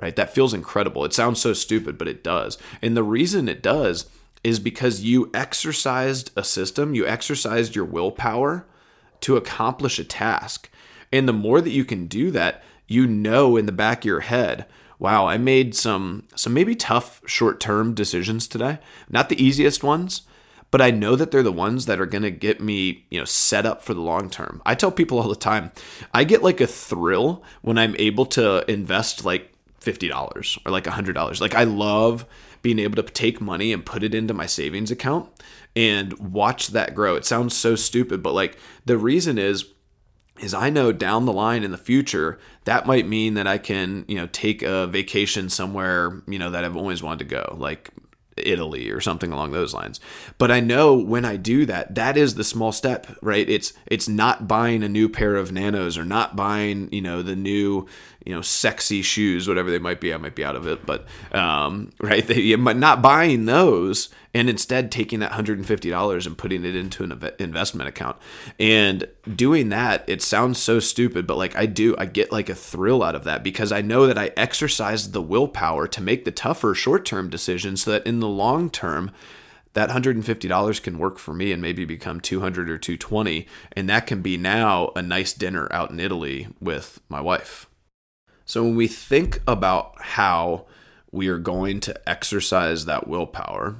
right? 0.00 0.16
That 0.16 0.34
feels 0.34 0.54
incredible. 0.54 1.04
It 1.04 1.14
sounds 1.14 1.40
so 1.40 1.52
stupid, 1.52 1.98
but 1.98 2.08
it 2.08 2.22
does. 2.22 2.58
And 2.82 2.96
the 2.96 3.02
reason 3.02 3.48
it 3.48 3.62
does 3.62 4.06
is 4.44 4.60
because 4.60 5.02
you 5.02 5.30
exercised 5.34 6.30
a 6.36 6.44
system, 6.44 6.94
you 6.94 7.06
exercised 7.06 7.74
your 7.74 7.84
willpower 7.84 8.66
to 9.20 9.36
accomplish 9.36 9.98
a 9.98 10.04
task. 10.04 10.70
And 11.12 11.28
the 11.28 11.32
more 11.32 11.60
that 11.60 11.70
you 11.70 11.84
can 11.84 12.06
do 12.06 12.30
that, 12.32 12.62
you 12.86 13.06
know 13.06 13.56
in 13.56 13.66
the 13.66 13.72
back 13.72 14.00
of 14.00 14.04
your 14.04 14.20
head, 14.20 14.66
wow, 14.98 15.26
I 15.26 15.38
made 15.38 15.74
some 15.74 16.24
some 16.34 16.54
maybe 16.54 16.74
tough 16.74 17.20
short-term 17.26 17.94
decisions 17.94 18.46
today. 18.46 18.78
Not 19.08 19.28
the 19.28 19.42
easiest 19.42 19.82
ones, 19.82 20.22
but 20.76 20.84
I 20.84 20.90
know 20.90 21.16
that 21.16 21.30
they're 21.30 21.42
the 21.42 21.50
ones 21.50 21.86
that 21.86 21.98
are 21.98 22.04
going 22.04 22.20
to 22.20 22.30
get 22.30 22.60
me, 22.60 23.06
you 23.08 23.18
know, 23.18 23.24
set 23.24 23.64
up 23.64 23.82
for 23.82 23.94
the 23.94 24.02
long 24.02 24.28
term. 24.28 24.60
I 24.66 24.74
tell 24.74 24.92
people 24.92 25.18
all 25.18 25.30
the 25.30 25.34
time, 25.34 25.72
I 26.12 26.22
get 26.24 26.42
like 26.42 26.60
a 26.60 26.66
thrill 26.66 27.42
when 27.62 27.78
I'm 27.78 27.96
able 27.98 28.26
to 28.26 28.70
invest 28.70 29.24
like 29.24 29.54
$50 29.80 30.58
or 30.66 30.70
like 30.70 30.84
$100. 30.84 31.40
Like 31.40 31.54
I 31.54 31.64
love 31.64 32.26
being 32.60 32.78
able 32.78 33.02
to 33.02 33.10
take 33.10 33.40
money 33.40 33.72
and 33.72 33.86
put 33.86 34.02
it 34.02 34.14
into 34.14 34.34
my 34.34 34.44
savings 34.44 34.90
account 34.90 35.30
and 35.74 36.12
watch 36.18 36.66
that 36.68 36.94
grow. 36.94 37.16
It 37.16 37.24
sounds 37.24 37.56
so 37.56 37.74
stupid, 37.74 38.22
but 38.22 38.34
like 38.34 38.58
the 38.84 38.98
reason 38.98 39.38
is 39.38 39.64
is 40.38 40.52
I 40.52 40.68
know 40.68 40.92
down 40.92 41.24
the 41.24 41.32
line 41.32 41.64
in 41.64 41.70
the 41.70 41.78
future 41.78 42.38
that 42.64 42.84
might 42.84 43.08
mean 43.08 43.32
that 43.32 43.46
I 43.46 43.56
can, 43.56 44.04
you 44.06 44.16
know, 44.16 44.26
take 44.26 44.62
a 44.62 44.86
vacation 44.86 45.48
somewhere, 45.48 46.22
you 46.28 46.38
know, 46.38 46.50
that 46.50 46.62
I've 46.62 46.76
always 46.76 47.02
wanted 47.02 47.20
to 47.20 47.24
go. 47.24 47.56
Like 47.58 47.90
Italy 48.36 48.90
or 48.90 49.00
something 49.00 49.32
along 49.32 49.52
those 49.52 49.74
lines. 49.74 50.00
But 50.38 50.50
I 50.50 50.60
know 50.60 50.94
when 50.94 51.24
I 51.24 51.36
do 51.36 51.66
that, 51.66 51.94
that 51.94 52.16
is 52.16 52.34
the 52.34 52.44
small 52.44 52.72
step, 52.72 53.06
right? 53.22 53.48
It's 53.48 53.72
it's 53.86 54.08
not 54.08 54.48
buying 54.48 54.82
a 54.82 54.88
new 54.88 55.08
pair 55.08 55.36
of 55.36 55.52
nanos 55.52 55.96
or 55.96 56.04
not 56.04 56.36
buying, 56.36 56.88
you 56.92 57.02
know, 57.02 57.22
the 57.22 57.36
new, 57.36 57.86
you 58.26 58.34
know, 58.34 58.42
sexy 58.42 59.02
shoes, 59.02 59.46
whatever 59.46 59.70
they 59.70 59.78
might 59.78 60.00
be. 60.00 60.12
I 60.12 60.16
might 60.16 60.34
be 60.34 60.44
out 60.44 60.56
of 60.56 60.66
it, 60.66 60.84
but 60.84 61.06
um, 61.32 61.92
right, 62.00 62.26
they, 62.26 62.56
not 62.56 63.00
buying 63.00 63.44
those 63.44 64.08
and 64.34 64.50
instead 64.50 64.90
taking 64.90 65.20
that 65.20 65.30
$150 65.30 66.26
and 66.26 66.36
putting 66.36 66.64
it 66.64 66.74
into 66.74 67.04
an 67.04 67.30
investment 67.38 67.88
account. 67.88 68.16
And 68.58 69.08
doing 69.34 69.68
that, 69.68 70.04
it 70.08 70.22
sounds 70.22 70.58
so 70.58 70.80
stupid, 70.80 71.26
but 71.26 71.38
like 71.38 71.54
I 71.54 71.66
do, 71.66 71.94
I 71.96 72.06
get 72.06 72.32
like 72.32 72.48
a 72.48 72.54
thrill 72.54 73.04
out 73.04 73.14
of 73.14 73.24
that 73.24 73.44
because 73.44 73.70
I 73.70 73.80
know 73.80 74.08
that 74.08 74.18
I 74.18 74.32
exercised 74.36 75.12
the 75.12 75.22
willpower 75.22 75.86
to 75.86 76.02
make 76.02 76.24
the 76.24 76.32
tougher 76.32 76.74
short 76.74 77.04
term 77.04 77.30
decisions 77.30 77.84
so 77.84 77.92
that 77.92 78.06
in 78.06 78.18
the 78.18 78.28
long 78.28 78.70
term, 78.70 79.12
that 79.74 79.90
$150 79.90 80.82
can 80.82 80.98
work 80.98 81.18
for 81.18 81.32
me 81.32 81.52
and 81.52 81.62
maybe 81.62 81.84
become 81.84 82.20
200 82.20 82.68
or 82.68 82.78
220 82.78 83.46
and 83.72 83.88
that 83.88 84.06
can 84.06 84.20
be 84.20 84.36
now 84.36 84.90
a 84.96 85.02
nice 85.02 85.32
dinner 85.32 85.68
out 85.72 85.90
in 85.90 86.00
Italy 86.00 86.48
with 86.60 87.00
my 87.08 87.20
wife. 87.20 87.68
So 88.46 88.62
when 88.62 88.76
we 88.76 88.86
think 88.86 89.40
about 89.46 90.00
how 90.00 90.66
we 91.10 91.28
are 91.28 91.38
going 91.38 91.80
to 91.80 92.08
exercise 92.08 92.84
that 92.84 93.08
willpower, 93.08 93.76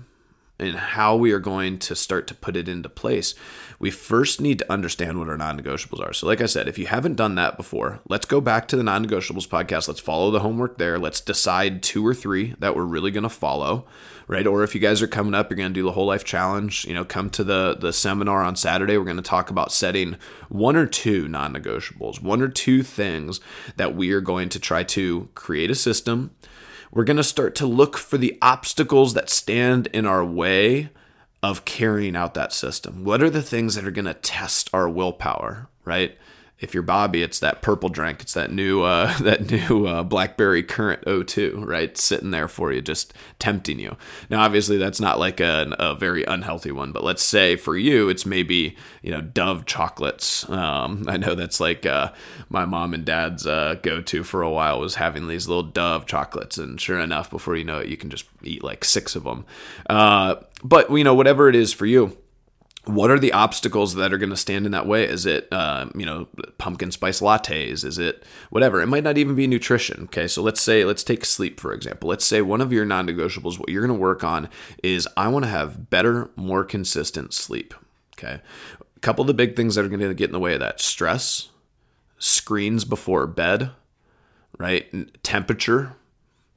and 0.59 0.77
how 0.77 1.15
we 1.17 1.33
are 1.33 1.39
going 1.39 1.79
to 1.79 1.95
start 1.95 2.27
to 2.27 2.35
put 2.35 2.57
it 2.57 2.69
into 2.69 2.89
place, 2.89 3.35
we 3.79 3.91
first 3.91 4.41
need 4.41 4.59
to 4.59 4.73
understand 4.73 5.19
what 5.19 5.29
our 5.29 5.37
non 5.37 5.61
negotiables 5.61 6.01
are. 6.01 6.13
So, 6.13 6.27
like 6.27 6.41
I 6.41 6.47
said, 6.47 6.69
if 6.69 6.79
you 6.79 6.87
haven't 6.87 7.17
done 7.17 7.35
that 7.35 7.57
before, 7.57 8.01
let's 8.09 8.27
go 8.27 8.41
back 8.41 8.69
to 8.69 8.77
the 8.77 8.83
non 8.83 9.07
negotiables 9.07 9.49
podcast. 9.49 9.89
Let's 9.89 10.01
follow 10.01 10.31
the 10.31 10.41
homework 10.41 10.79
there. 10.79 10.99
Let's 10.99 11.21
decide 11.21 11.83
two 11.83 12.07
or 12.07 12.15
three 12.15 12.55
that 12.59 12.75
we're 12.75 12.85
really 12.85 13.11
going 13.11 13.23
to 13.25 13.29
follow, 13.29 13.87
right? 14.29 14.47
Or 14.47 14.63
if 14.63 14.75
you 14.75 14.81
guys 14.81 15.03
are 15.03 15.07
coming 15.07 15.35
up, 15.35 15.51
you're 15.51 15.57
going 15.57 15.71
to 15.71 15.75
do 15.75 15.85
the 15.85 15.93
whole 15.93 16.07
life 16.07 16.25
challenge, 16.25 16.85
you 16.85 16.95
know, 16.95 17.05
come 17.05 17.31
to 17.31 17.45
the, 17.45 17.77
the 17.79 17.93
seminar 17.93 18.43
on 18.43 18.57
Saturday. 18.57 18.97
We're 18.97 19.05
going 19.05 19.17
to 19.17 19.23
talk 19.23 19.51
about 19.51 19.73
setting 19.73 20.17
one 20.49 20.77
or 20.77 20.87
two 20.87 21.29
non 21.29 21.55
negotiables, 21.55 22.23
one 22.23 22.41
or 22.41 22.49
two 22.49 22.83
things 22.83 23.41
that 23.77 23.95
we 23.95 24.13
are 24.13 24.21
going 24.21 24.49
to 24.51 24.59
try 24.59 24.83
to 24.85 25.29
create 25.35 25.71
a 25.71 25.75
system 25.75 26.31
we're 26.93 27.05
going 27.05 27.17
to 27.19 27.25
start 27.25 27.55
to 27.57 27.67
look 27.67 27.99
for 27.99 28.17
the 28.17 28.39
obstacles 28.41 29.13
that 29.15 29.29
stand 29.29 29.87
in 29.89 30.07
our 30.07 30.25
way 30.25 30.89
of 31.51 31.65
carrying 31.65 32.17
out 32.17 32.35
that 32.35 32.53
system. 32.53 33.05
What 33.05 33.23
are 33.23 33.31
the 33.31 33.43
things 33.43 33.75
that 33.75 33.85
are 33.87 33.93
going 33.93 34.07
to 34.07 34.15
test 34.15 34.69
our 34.73 34.89
willpower, 34.89 35.69
right? 35.85 36.17
If 36.59 36.73
you're 36.73 36.83
Bobby, 36.83 37.23
it's 37.23 37.39
that 37.41 37.61
purple 37.61 37.91
drink. 37.91 38.23
It's 38.23 38.33
that 38.33 38.51
new 38.51 38.83
uh, 38.83 39.17
that 39.21 39.51
new 39.51 39.87
uh, 39.87 40.03
BlackBerry 40.03 40.63
Current 40.63 41.05
O2, 41.05 41.67
right, 41.67 41.97
sitting 41.97 42.31
there 42.31 42.49
for 42.49 42.73
you, 42.73 42.81
just 42.81 43.13
tempting 43.39 43.79
you. 43.79 43.97
Now, 44.31 44.43
obviously, 44.43 44.79
that's 44.79 45.01
not 45.01 45.19
like 45.19 45.41
a, 45.41 45.75
a 45.79 45.95
very 45.95 46.25
unhealthy 46.25 46.73
one, 46.73 46.93
but 46.93 47.05
let's 47.05 47.23
say 47.23 47.57
for 47.57 47.77
you, 47.77 48.09
it's 48.09 48.25
maybe 48.25 48.77
you 49.03 49.11
know 49.11 49.21
Dove 49.21 49.67
chocolates. 49.67 50.49
Um, 50.49 51.05
I 51.09 51.17
know 51.17 51.35
that's 51.35 51.61
like 51.61 51.85
uh, 51.85 52.13
my 52.49 52.65
mom 52.65 52.95
and 52.95 53.05
dad's 53.05 53.47
uh, 53.47 53.77
go-to 53.83 54.25
for 54.25 54.43
a 54.43 54.51
while 54.51 54.81
was 54.81 54.95
having 54.95 55.29
these 55.29 55.49
little 55.49 55.63
Dove 55.63 56.07
chocolates, 56.07 56.57
and 56.57 56.81
sure 56.81 57.01
enough, 57.01 57.31
before 57.31 57.57
you 57.57 57.65
know 57.65 57.81
it, 57.81 57.89
you 57.89 57.97
can 57.97 58.11
just 58.11 58.25
eat 58.43 58.65
like 58.65 58.85
six 58.85 59.15
of 59.15 59.25
them. 59.25 59.45
Uh, 59.91 60.37
but 60.65 60.91
you 60.91 61.05
know, 61.05 61.15
whatever 61.15 61.49
it 61.49 61.55
is 61.55 61.73
for 61.73 61.85
you 61.85 62.17
what 62.87 63.11
are 63.11 63.19
the 63.19 63.33
obstacles 63.33 63.95
that 63.97 64.13
are 64.13 64.19
going 64.19 64.31
to 64.31 64.37
stand 64.37 64.65
in 64.65 64.73
that 64.73 64.87
way? 64.87 65.05
Is 65.05 65.27
it, 65.27 65.49
uh, 65.51 65.87
you 65.95 66.07
know, 66.07 66.29
pumpkin 66.59 66.93
spice 66.93 67.21
lattes? 67.21 67.85
Is 67.85 67.99
it 67.99 68.23
whatever? 68.51 68.81
It 68.81 68.87
might 68.87 69.03
not 69.03 69.19
even 69.19 69.35
be 69.35 69.49
nutrition. 69.49 70.05
Okay, 70.05 70.29
so 70.29 70.41
let's 70.41 70.61
say, 70.61 70.85
let's 70.85 71.03
take 71.03 71.25
sleep 71.25 71.59
for 71.59 71.73
example. 71.73 72.09
Let's 72.09 72.25
say 72.25 72.43
one 72.43 72.61
of 72.61 72.73
your 72.73 72.85
non 72.85 73.07
negotiables, 73.09 73.59
what 73.59 73.69
you're 73.69 73.85
going 73.85 73.97
to 73.97 74.01
work 74.01 74.23
on 74.23 74.49
is 74.85 75.09
I 75.17 75.27
want 75.29 75.45
to 75.45 75.51
have 75.51 75.91
better, 75.91 76.31
more 76.37 76.65
consistent 76.65 77.35
sleep. 77.35 77.75
Okay, 78.17 78.41
a 78.81 79.01
couple 79.01 79.23
of 79.23 79.27
the 79.27 79.35
big 79.35 79.57
things 79.57 79.75
that 79.75 79.85
are 79.85 79.89
going 79.89 80.01
to 80.01 80.15
get 80.15 80.29
in 80.29 80.33
the 80.33 80.39
way 80.39 80.55
of 80.55 80.61
that 80.61 80.81
stress, 80.81 81.49
screens 82.19 82.85
before 82.85 83.27
bed, 83.27 83.73
right? 84.59 84.87
Temperature, 85.25 85.97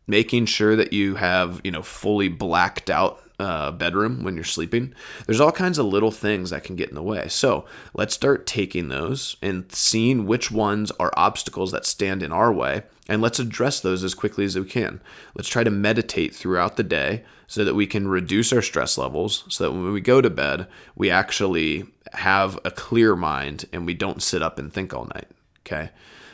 making 0.05 0.45
sure 0.45 0.75
that 0.75 0.93
you 0.93 1.15
have, 1.15 1.59
you 1.63 1.71
know, 1.71 1.81
fully 1.81 2.27
blacked 2.27 2.91
out 2.91 3.19
uh, 3.39 3.72
bedroom 3.72 4.24
when 4.24 4.36
you're 4.36 4.43
sleeping. 4.43 4.93
There's 5.25 5.39
all 5.39 5.51
kinds 5.51 5.77
of 5.77 5.86
little 5.86 6.12
things 6.12 6.50
that 6.50 6.63
can 6.63 6.75
get 6.75 6.89
in 6.89 6.96
the 6.96 7.01
way. 7.01 7.27
So 7.29 7.65
let's 7.93 8.13
start 8.13 8.46
taking 8.46 8.89
those 8.89 9.38
and 9.41 9.72
seeing 9.72 10.25
which 10.25 10.51
ones 10.51 10.91
are 11.00 11.13
obstacles 11.15 11.72
that 11.72 11.86
stand 11.86 12.22
in 12.22 12.31
our 12.31 12.51
way, 12.51 12.84
and 13.08 13.22
let's 13.22 13.39
address 13.39 13.79
those 13.79 14.03
as 14.03 14.13
quickly 14.13 14.46
as 14.46 14.58
we 14.58 14.65
can. 14.65 15.01
Let's 15.36 15.50
try 15.50 15.63
to 15.63 15.72
meditate 15.72 16.36
throughout 16.36 16.77
the 16.77 16.84
day 16.84 17.24
so 17.48 17.65
that 17.65 17.74
we 17.74 17.88
can 17.88 18.08
reduce 18.08 18.53
our 18.53 18.62
stress 18.62 18.98
levels, 18.98 19.46
so 19.48 19.63
that 19.63 19.72
when 19.72 19.91
we 19.91 20.01
go 20.01 20.22
to 20.22 20.29
bed, 20.29 20.67
we 20.96 21.10
actually 21.10 21.86
have 22.13 22.60
a 22.63 22.72
clear 22.72 23.15
mind 23.15 23.65
and 23.74 23.86
we 23.86 23.93
don't 23.93 24.22
sit 24.22 24.43
up 24.43 24.60
and 24.60 24.72
think 24.72 24.93
all 24.93 25.05
night. 25.05 25.27
Okay. 25.65 25.89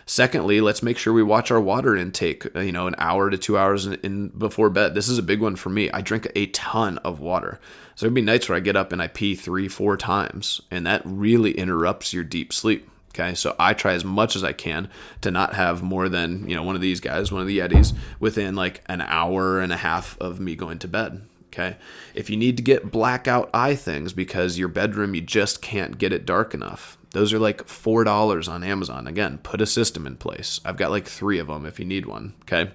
Secondly, 0.07 0.61
let's 0.61 0.83
make 0.83 0.99
sure 0.99 1.13
we 1.13 1.23
watch 1.23 1.49
our 1.49 1.59
water 1.59 1.95
intake, 1.95 2.55
uh, 2.55 2.59
you 2.59 2.71
know, 2.71 2.85
an 2.85 2.93
hour 2.99 3.31
to 3.31 3.37
two 3.37 3.57
hours 3.57 3.87
in, 3.87 3.95
in, 3.95 4.27
before 4.29 4.69
bed. 4.69 4.93
This 4.93 5.09
is 5.09 5.17
a 5.17 5.23
big 5.23 5.41
one 5.41 5.55
for 5.55 5.69
me. 5.69 5.89
I 5.91 6.01
drink 6.01 6.27
a 6.35 6.45
ton 6.47 6.99
of 6.99 7.19
water. 7.19 7.59
So 7.95 8.05
there'd 8.05 8.13
be 8.13 8.21
nights 8.21 8.47
where 8.47 8.55
I 8.55 8.61
get 8.61 8.75
up 8.75 8.91
and 8.91 9.01
I 9.01 9.07
pee 9.07 9.33
three, 9.33 9.67
four 9.67 9.97
times, 9.97 10.61
and 10.69 10.85
that 10.85 11.01
really 11.05 11.57
interrupts 11.57 12.13
your 12.13 12.23
deep 12.23 12.53
sleep. 12.53 12.87
Okay, 13.15 13.33
so 13.33 13.55
I 13.57 13.73
try 13.73 13.93
as 13.93 14.03
much 14.03 14.35
as 14.35 14.43
I 14.43 14.51
can 14.51 14.89
to 15.21 15.31
not 15.31 15.53
have 15.53 15.81
more 15.81 16.09
than, 16.09 16.49
you 16.49 16.55
know, 16.55 16.63
one 16.63 16.75
of 16.75 16.81
these 16.81 16.99
guys, 16.99 17.31
one 17.31 17.41
of 17.41 17.47
the 17.47 17.59
Yetis, 17.59 17.93
within 18.19 18.55
like 18.55 18.81
an 18.87 18.99
hour 18.99 19.61
and 19.61 19.71
a 19.71 19.77
half 19.77 20.19
of 20.19 20.39
me 20.39 20.55
going 20.55 20.79
to 20.79 20.87
bed. 20.87 21.25
Okay. 21.47 21.77
If 22.13 22.29
you 22.29 22.35
need 22.35 22.57
to 22.57 22.63
get 22.63 22.91
blackout 22.91 23.49
eye 23.53 23.75
things 23.75 24.11
because 24.11 24.59
your 24.59 24.67
bedroom, 24.67 25.15
you 25.15 25.21
just 25.21 25.61
can't 25.61 25.97
get 25.97 26.11
it 26.11 26.25
dark 26.25 26.53
enough, 26.53 26.97
those 27.15 27.31
are 27.31 27.39
like 27.39 27.65
$4 27.65 28.51
on 28.51 28.61
Amazon. 28.61 29.07
Again, 29.07 29.37
put 29.37 29.61
a 29.61 29.65
system 29.65 30.05
in 30.05 30.17
place. 30.17 30.59
I've 30.65 30.75
got 30.75 30.91
like 30.91 31.07
three 31.07 31.39
of 31.39 31.47
them 31.47 31.65
if 31.65 31.79
you 31.79 31.85
need 31.85 32.05
one. 32.05 32.33
Okay? 32.41 32.71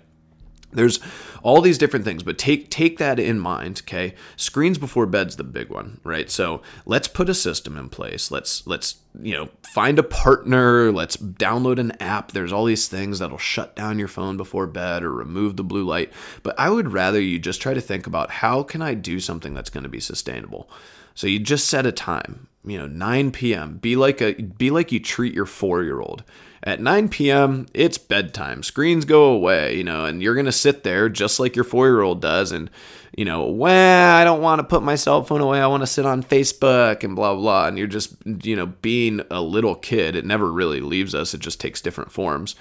There's 0.72 0.98
all 1.42 1.60
these 1.60 1.76
different 1.76 2.06
things 2.06 2.22
but 2.22 2.38
take 2.38 2.70
take 2.70 2.96
that 2.98 3.18
in 3.18 3.38
mind 3.38 3.82
okay? 3.84 4.14
Screens 4.36 4.78
before 4.78 5.04
bed's 5.04 5.36
the 5.36 5.44
big 5.44 5.68
one 5.68 6.00
right? 6.04 6.30
So 6.30 6.62
let's 6.86 7.08
put 7.08 7.28
a 7.28 7.34
system 7.34 7.76
in 7.76 7.90
place. 7.90 8.30
Let's 8.30 8.66
let's 8.66 9.00
you 9.20 9.34
know 9.34 9.50
find 9.74 9.98
a 9.98 10.04
partner. 10.04 10.90
Let's 10.90 11.18
download 11.18 11.78
an 11.78 11.92
app. 12.00 12.32
There's 12.32 12.52
all 12.52 12.64
these 12.64 12.88
things 12.88 13.18
that'll 13.18 13.36
shut 13.36 13.76
down 13.76 13.98
your 13.98 14.08
phone 14.08 14.38
before 14.38 14.68
bed 14.68 15.02
or 15.02 15.12
remove 15.12 15.56
the 15.56 15.64
blue 15.64 15.84
light. 15.84 16.12
But 16.42 16.58
i 16.58 16.70
would 16.70 16.94
rather 16.94 17.20
you 17.20 17.38
just 17.38 17.60
try 17.60 17.74
to 17.74 17.80
think 17.80 18.06
about 18.06 18.30
how 18.30 18.62
can 18.62 18.80
i 18.80 18.94
do 18.94 19.20
something 19.20 19.52
that's 19.52 19.70
going 19.70 19.84
to 19.84 19.90
be 19.90 20.00
sustainable? 20.00 20.70
So 21.14 21.26
you 21.26 21.40
just 21.40 21.66
set 21.66 21.84
a 21.84 21.92
time 21.92 22.46
you 22.64 22.78
know 22.78 22.86
9 22.86 23.30
p.m 23.30 23.78
be 23.78 23.96
like 23.96 24.20
a 24.20 24.34
be 24.34 24.70
like 24.70 24.92
you 24.92 25.00
treat 25.00 25.34
your 25.34 25.46
4 25.46 25.82
year 25.82 26.00
old 26.00 26.24
at 26.62 26.80
9 26.80 27.08
p.m., 27.08 27.66
it's 27.72 27.96
bedtime. 27.96 28.62
Screens 28.62 29.06
go 29.06 29.24
away, 29.24 29.76
you 29.76 29.84
know, 29.84 30.04
and 30.04 30.22
you're 30.22 30.34
going 30.34 30.46
to 30.46 30.52
sit 30.52 30.82
there 30.84 31.08
just 31.08 31.40
like 31.40 31.56
your 31.56 31.64
four 31.64 31.88
year 31.88 32.02
old 32.02 32.20
does. 32.20 32.52
And, 32.52 32.70
you 33.20 33.26
know, 33.26 33.44
well, 33.50 34.16
I 34.16 34.24
don't 34.24 34.40
want 34.40 34.60
to 34.60 34.64
put 34.64 34.82
my 34.82 34.94
cell 34.94 35.22
phone 35.22 35.42
away. 35.42 35.60
I 35.60 35.66
want 35.66 35.82
to 35.82 35.86
sit 35.86 36.06
on 36.06 36.22
Facebook 36.22 37.04
and 37.04 37.14
blah, 37.14 37.34
blah. 37.34 37.66
And 37.66 37.76
you're 37.76 37.86
just, 37.86 38.14
you 38.24 38.56
know, 38.56 38.64
being 38.64 39.20
a 39.30 39.42
little 39.42 39.74
kid. 39.74 40.16
It 40.16 40.24
never 40.24 40.50
really 40.50 40.80
leaves 40.80 41.14
us, 41.14 41.34
it 41.34 41.42
just 41.42 41.60
takes 41.60 41.82
different 41.82 42.10
forms. 42.10 42.56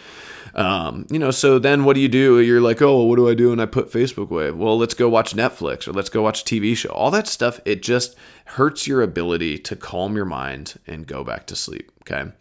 Um, 0.55 1.07
you 1.09 1.17
know, 1.17 1.31
so 1.31 1.59
then 1.59 1.85
what 1.85 1.93
do 1.93 2.01
you 2.01 2.09
do? 2.09 2.41
You're 2.41 2.59
like, 2.59 2.81
oh, 2.81 3.03
what 3.03 3.15
do 3.15 3.29
I 3.29 3.35
do 3.35 3.51
when 3.51 3.61
I 3.61 3.67
put 3.67 3.89
Facebook 3.89 4.31
away? 4.31 4.51
Well, 4.51 4.77
let's 4.77 4.93
go 4.93 5.07
watch 5.07 5.33
Netflix 5.33 5.87
or 5.87 5.93
let's 5.93 6.09
go 6.09 6.21
watch 6.21 6.41
a 6.41 6.45
TV 6.45 6.75
show. 6.75 6.89
All 6.89 7.11
that 7.11 7.27
stuff, 7.27 7.61
it 7.63 7.81
just 7.81 8.17
hurts 8.43 8.85
your 8.85 9.01
ability 9.01 9.59
to 9.59 9.77
calm 9.77 10.17
your 10.17 10.25
mind 10.25 10.77
and 10.85 11.07
go 11.07 11.23
back 11.23 11.45
to 11.45 11.55
sleep. 11.55 11.89
Okay. 12.01 12.31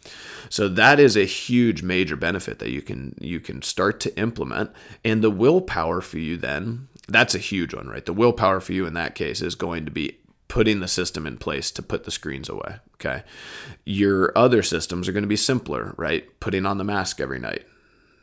So 0.50 0.68
that 0.68 0.98
is 0.98 1.16
a 1.16 1.24
huge 1.24 1.84
major 1.84 2.16
benefit 2.16 2.58
that 2.58 2.70
you 2.70 2.82
can 2.82 3.14
you 3.20 3.38
can 3.38 3.62
start 3.62 4.00
to 4.00 4.18
implement. 4.18 4.72
And 5.04 5.22
the 5.22 5.30
willpower 5.30 6.00
for 6.00 6.18
you 6.18 6.36
then, 6.36 6.88
that's 7.08 7.34
a 7.34 7.38
huge 7.38 7.74
one, 7.74 7.88
right? 7.88 8.04
The 8.04 8.12
willpower 8.12 8.60
for 8.60 8.72
you 8.72 8.86
in 8.86 8.94
that 8.94 9.14
case 9.14 9.42
is 9.42 9.54
going 9.54 9.84
to 9.86 9.90
be 9.90 10.18
putting 10.48 10.80
the 10.80 10.88
system 10.88 11.26
in 11.26 11.36
place 11.36 11.70
to 11.70 11.82
put 11.82 12.04
the 12.04 12.10
screens 12.10 12.48
away. 12.48 12.76
Okay. 12.94 13.22
Your 13.84 14.36
other 14.36 14.62
systems 14.62 15.08
are 15.08 15.12
going 15.12 15.22
to 15.22 15.28
be 15.28 15.36
simpler, 15.36 15.94
right? 15.96 16.26
Putting 16.40 16.66
on 16.66 16.78
the 16.78 16.84
mask 16.84 17.20
every 17.20 17.38
night, 17.38 17.66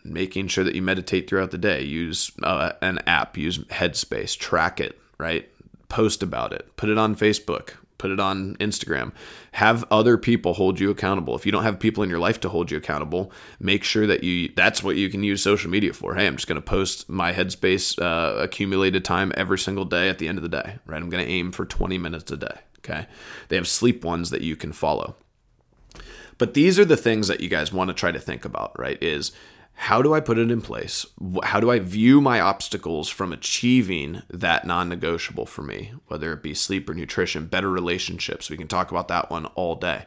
making 0.03 0.47
sure 0.47 0.63
that 0.63 0.75
you 0.75 0.81
meditate 0.81 1.29
throughout 1.29 1.51
the 1.51 1.57
day, 1.57 1.83
use 1.83 2.31
uh, 2.43 2.73
an 2.81 2.99
app, 3.05 3.37
use 3.37 3.59
Headspace, 3.59 4.37
track 4.37 4.79
it, 4.79 4.99
right? 5.17 5.49
Post 5.87 6.23
about 6.23 6.51
it, 6.51 6.75
put 6.77 6.89
it 6.89 6.97
on 6.97 7.15
Facebook, 7.15 7.73
put 7.97 8.11
it 8.11 8.19
on 8.19 8.55
Instagram. 8.57 9.11
Have 9.53 9.85
other 9.89 10.17
people 10.17 10.53
hold 10.53 10.79
you 10.79 10.89
accountable. 10.89 11.35
If 11.35 11.45
you 11.45 11.51
don't 11.51 11.63
have 11.63 11.79
people 11.79 12.03
in 12.03 12.09
your 12.09 12.19
life 12.19 12.39
to 12.41 12.49
hold 12.49 12.71
you 12.71 12.77
accountable, 12.77 13.31
make 13.59 13.83
sure 13.83 14.05
that 14.07 14.23
you 14.23 14.51
that's 14.55 14.83
what 14.83 14.95
you 14.95 15.09
can 15.09 15.23
use 15.23 15.41
social 15.41 15.69
media 15.69 15.93
for. 15.93 16.15
Hey, 16.15 16.27
I'm 16.27 16.35
just 16.35 16.47
going 16.47 16.61
to 16.61 16.65
post 16.65 17.09
my 17.09 17.33
headspace 17.33 18.01
uh, 18.01 18.37
accumulated 18.37 19.05
time 19.05 19.31
every 19.35 19.59
single 19.59 19.85
day 19.85 20.09
at 20.09 20.19
the 20.19 20.27
end 20.27 20.37
of 20.37 20.43
the 20.43 20.49
day, 20.49 20.77
right? 20.85 21.01
I'm 21.01 21.09
going 21.09 21.25
to 21.25 21.31
aim 21.31 21.51
for 21.51 21.65
20 21.65 21.97
minutes 21.97 22.31
a 22.31 22.37
day, 22.37 22.59
okay? 22.79 23.07
They 23.49 23.55
have 23.55 23.67
sleep 23.67 24.03
ones 24.03 24.29
that 24.29 24.41
you 24.41 24.55
can 24.55 24.73
follow. 24.73 25.15
But 26.37 26.53
these 26.53 26.77
are 26.77 26.85
the 26.85 26.97
things 26.97 27.27
that 27.29 27.39
you 27.39 27.47
guys 27.47 27.71
want 27.71 27.89
to 27.89 27.93
try 27.93 28.11
to 28.11 28.19
think 28.19 28.43
about, 28.45 28.77
right? 28.77 29.01
Is 29.01 29.31
how 29.75 30.01
do 30.01 30.13
I 30.13 30.21
put 30.21 30.37
it 30.37 30.49
in 30.49 30.61
place? 30.61 31.05
How 31.43 31.59
do 31.59 31.69
I 31.69 31.79
view 31.79 32.21
my 32.21 32.39
obstacles 32.39 33.09
from 33.09 33.33
achieving 33.33 34.23
that 34.29 34.65
non 34.65 34.89
negotiable 34.89 35.45
for 35.45 35.61
me, 35.61 35.93
whether 36.07 36.31
it 36.33 36.41
be 36.41 36.53
sleep 36.53 36.89
or 36.89 36.93
nutrition, 36.93 37.47
better 37.47 37.69
relationships? 37.69 38.49
We 38.49 38.57
can 38.57 38.69
talk 38.69 38.89
about 38.89 39.09
that 39.09 39.29
one 39.29 39.45
all 39.47 39.75
day. 39.75 40.05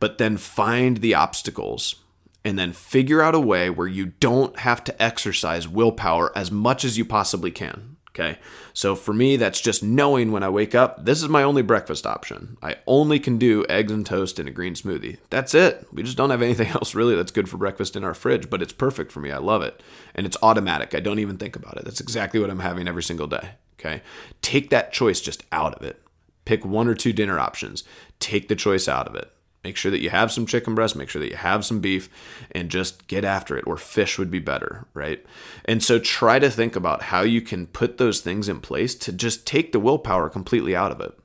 But 0.00 0.18
then 0.18 0.38
find 0.38 0.96
the 0.96 1.14
obstacles 1.14 1.96
and 2.44 2.58
then 2.58 2.72
figure 2.72 3.22
out 3.22 3.34
a 3.34 3.40
way 3.40 3.70
where 3.70 3.86
you 3.86 4.06
don't 4.06 4.58
have 4.60 4.82
to 4.84 5.02
exercise 5.02 5.68
willpower 5.68 6.36
as 6.36 6.50
much 6.50 6.84
as 6.84 6.98
you 6.98 7.04
possibly 7.04 7.50
can. 7.50 7.91
Okay. 8.14 8.38
So 8.74 8.94
for 8.94 9.14
me, 9.14 9.36
that's 9.36 9.60
just 9.60 9.82
knowing 9.82 10.32
when 10.32 10.42
I 10.42 10.50
wake 10.50 10.74
up, 10.74 11.02
this 11.04 11.22
is 11.22 11.30
my 11.30 11.42
only 11.42 11.62
breakfast 11.62 12.06
option. 12.06 12.58
I 12.62 12.76
only 12.86 13.18
can 13.18 13.38
do 13.38 13.64
eggs 13.70 13.90
and 13.90 14.04
toast 14.04 14.38
and 14.38 14.46
a 14.46 14.52
green 14.52 14.74
smoothie. 14.74 15.16
That's 15.30 15.54
it. 15.54 15.86
We 15.92 16.02
just 16.02 16.18
don't 16.18 16.28
have 16.28 16.42
anything 16.42 16.68
else 16.68 16.94
really 16.94 17.16
that's 17.16 17.32
good 17.32 17.48
for 17.48 17.56
breakfast 17.56 17.96
in 17.96 18.04
our 18.04 18.12
fridge, 18.12 18.50
but 18.50 18.60
it's 18.60 18.72
perfect 18.72 19.12
for 19.12 19.20
me. 19.20 19.30
I 19.30 19.38
love 19.38 19.62
it. 19.62 19.82
And 20.14 20.26
it's 20.26 20.36
automatic. 20.42 20.94
I 20.94 21.00
don't 21.00 21.20
even 21.20 21.38
think 21.38 21.56
about 21.56 21.78
it. 21.78 21.84
That's 21.86 22.00
exactly 22.00 22.38
what 22.38 22.50
I'm 22.50 22.60
having 22.60 22.86
every 22.86 23.02
single 23.02 23.26
day. 23.26 23.52
Okay. 23.80 24.02
Take 24.42 24.68
that 24.70 24.92
choice 24.92 25.20
just 25.20 25.44
out 25.50 25.74
of 25.74 25.82
it. 25.82 26.02
Pick 26.44 26.66
one 26.66 26.88
or 26.88 26.94
two 26.94 27.14
dinner 27.14 27.38
options. 27.38 27.82
Take 28.20 28.48
the 28.48 28.56
choice 28.56 28.88
out 28.88 29.08
of 29.08 29.14
it. 29.14 29.32
Make 29.64 29.76
sure 29.76 29.92
that 29.92 30.00
you 30.00 30.10
have 30.10 30.32
some 30.32 30.46
chicken 30.46 30.74
breast, 30.74 30.96
make 30.96 31.08
sure 31.08 31.20
that 31.20 31.30
you 31.30 31.36
have 31.36 31.64
some 31.64 31.80
beef, 31.80 32.08
and 32.50 32.68
just 32.68 33.06
get 33.06 33.24
after 33.24 33.56
it. 33.56 33.64
Or 33.66 33.76
fish 33.76 34.18
would 34.18 34.30
be 34.30 34.40
better, 34.40 34.86
right? 34.92 35.24
And 35.64 35.82
so 35.82 36.00
try 36.00 36.40
to 36.40 36.50
think 36.50 36.74
about 36.74 37.02
how 37.02 37.20
you 37.20 37.40
can 37.40 37.68
put 37.68 37.96
those 37.96 38.20
things 38.20 38.48
in 38.48 38.60
place 38.60 38.94
to 38.96 39.12
just 39.12 39.46
take 39.46 39.70
the 39.70 39.78
willpower 39.78 40.28
completely 40.28 40.74
out 40.74 40.90
of 40.90 41.00
it. 41.00 41.16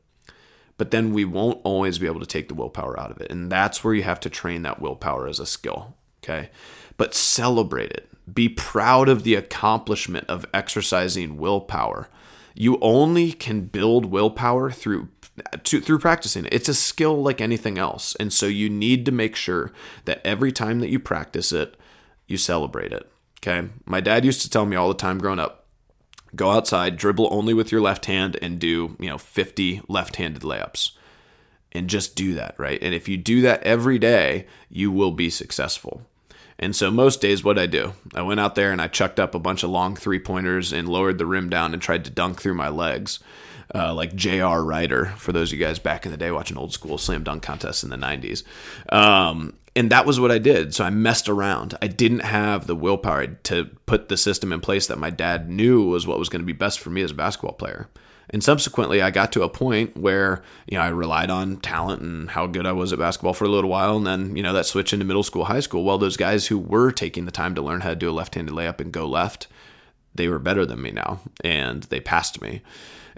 But 0.77 0.91
then 0.91 1.13
we 1.13 1.25
won't 1.25 1.61
always 1.63 1.97
be 1.97 2.05
able 2.05 2.19
to 2.19 2.27
take 2.27 2.47
the 2.47 2.53
willpower 2.53 2.99
out 2.99 3.09
of 3.09 3.19
it. 3.19 3.31
And 3.31 3.51
that's 3.51 3.83
where 3.83 3.95
you 3.95 4.03
have 4.03 4.19
to 4.19 4.29
train 4.29 4.61
that 4.61 4.79
willpower 4.79 5.27
as 5.27 5.39
a 5.39 5.45
skill, 5.47 5.95
okay? 6.23 6.51
But 6.97 7.15
celebrate 7.15 7.91
it. 7.91 8.07
Be 8.31 8.49
proud 8.49 9.09
of 9.09 9.23
the 9.23 9.33
accomplishment 9.33 10.29
of 10.29 10.45
exercising 10.53 11.37
willpower. 11.37 12.09
You 12.53 12.77
only 12.81 13.31
can 13.31 13.61
build 13.61 14.05
willpower 14.05 14.69
through 14.69 15.09
to, 15.63 15.79
through 15.79 15.99
practicing 15.99 16.45
it. 16.45 16.53
It's 16.53 16.69
a 16.69 16.73
skill 16.73 17.21
like 17.21 17.41
anything 17.41 17.77
else. 17.77 18.15
And 18.19 18.31
so 18.33 18.45
you 18.45 18.69
need 18.69 19.05
to 19.05 19.11
make 19.11 19.35
sure 19.35 19.71
that 20.05 20.21
every 20.25 20.51
time 20.51 20.79
that 20.79 20.89
you 20.89 20.99
practice 20.99 21.51
it, 21.51 21.77
you 22.27 22.37
celebrate 22.37 22.91
it. 22.91 23.09
Okay. 23.39 23.69
My 23.85 24.01
dad 24.01 24.25
used 24.25 24.41
to 24.41 24.49
tell 24.49 24.65
me 24.65 24.75
all 24.75 24.87
the 24.87 24.93
time 24.93 25.19
growing 25.19 25.39
up 25.39 25.65
go 26.35 26.51
outside, 26.51 26.97
dribble 26.97 27.29
only 27.31 27.53
with 27.53 27.71
your 27.71 27.81
left 27.81 28.05
hand, 28.05 28.37
and 28.41 28.59
do, 28.59 28.95
you 28.99 29.09
know, 29.09 29.17
50 29.17 29.81
left 29.87 30.17
handed 30.17 30.43
layups. 30.43 30.91
And 31.71 31.89
just 31.89 32.15
do 32.15 32.33
that, 32.35 32.55
right? 32.57 32.79
And 32.81 32.93
if 32.93 33.07
you 33.07 33.17
do 33.17 33.41
that 33.41 33.63
every 33.63 33.97
day, 33.97 34.45
you 34.69 34.91
will 34.91 35.11
be 35.11 35.29
successful. 35.29 36.01
And 36.59 36.75
so 36.75 36.89
most 36.89 37.21
days, 37.21 37.43
what 37.43 37.59
I 37.59 37.65
do, 37.65 37.93
I 38.15 38.23
went 38.23 38.39
out 38.39 38.55
there 38.55 38.71
and 38.71 38.81
I 38.81 38.87
chucked 38.87 39.19
up 39.19 39.35
a 39.35 39.39
bunch 39.39 39.63
of 39.63 39.69
long 39.69 39.95
three 39.95 40.19
pointers 40.19 40.73
and 40.73 40.89
lowered 40.89 41.17
the 41.17 41.25
rim 41.25 41.49
down 41.49 41.73
and 41.73 41.81
tried 41.81 42.03
to 42.05 42.11
dunk 42.11 42.41
through 42.41 42.55
my 42.55 42.69
legs 42.69 43.19
uh, 43.75 43.93
like 43.93 44.15
J.R. 44.15 44.63
Rider, 44.63 45.07
for 45.17 45.31
those 45.31 45.51
of 45.51 45.59
you 45.59 45.65
guys 45.65 45.79
back 45.79 46.05
in 46.05 46.11
the 46.11 46.17
day 46.17 46.31
watching 46.31 46.57
old 46.57 46.73
school 46.73 46.97
slam 46.97 47.23
dunk 47.23 47.43
contests 47.43 47.83
in 47.83 47.89
the 47.89 47.97
90s. 47.97 48.43
Um, 48.91 49.53
and 49.75 49.91
that 49.91 50.05
was 50.07 50.19
what 50.19 50.31
I 50.31 50.39
did. 50.39 50.73
So 50.73 50.83
I 50.83 50.89
messed 50.89 51.29
around. 51.29 51.77
I 51.81 51.87
didn't 51.87 52.21
have 52.21 52.65
the 52.65 52.75
willpower 52.75 53.27
to 53.27 53.65
put 53.85 54.09
the 54.09 54.17
system 54.17 54.51
in 54.51 54.59
place 54.59 54.87
that 54.87 54.97
my 54.97 55.11
dad 55.11 55.49
knew 55.49 55.83
was 55.87 56.07
what 56.07 56.17
was 56.17 56.29
going 56.29 56.41
to 56.41 56.45
be 56.47 56.53
best 56.53 56.79
for 56.79 56.89
me 56.89 57.03
as 57.03 57.11
a 57.11 57.15
basketball 57.15 57.53
player. 57.53 57.87
And 58.29 58.43
subsequently, 58.43 59.01
I 59.01 59.11
got 59.11 59.31
to 59.33 59.43
a 59.43 59.49
point 59.49 59.95
where 59.95 60.41
you 60.67 60.77
know 60.77 60.83
I 60.83 60.89
relied 60.89 61.29
on 61.29 61.57
talent 61.57 62.01
and 62.01 62.29
how 62.29 62.45
good 62.45 62.65
I 62.65 62.73
was 62.73 62.91
at 62.91 62.99
basketball 62.99 63.33
for 63.33 63.45
a 63.45 63.49
little 63.49 63.69
while, 63.69 63.95
and 63.95 64.05
then 64.05 64.35
you 64.35 64.43
know 64.43 64.51
that 64.51 64.65
switch 64.65 64.91
into 64.91 65.05
middle 65.05 65.23
school, 65.23 65.45
high 65.45 65.61
school. 65.61 65.85
Well, 65.85 65.97
those 65.97 66.17
guys 66.17 66.47
who 66.47 66.57
were 66.57 66.91
taking 66.91 67.25
the 67.25 67.31
time 67.31 67.55
to 67.55 67.61
learn 67.61 67.81
how 67.81 67.89
to 67.89 67.95
do 67.95 68.09
a 68.09 68.11
left-handed 68.11 68.53
layup 68.53 68.81
and 68.81 68.91
go 68.91 69.07
left, 69.07 69.47
they 70.13 70.27
were 70.27 70.39
better 70.39 70.65
than 70.65 70.81
me 70.81 70.91
now, 70.91 71.21
and 71.41 71.83
they 71.83 72.01
passed 72.01 72.41
me. 72.41 72.61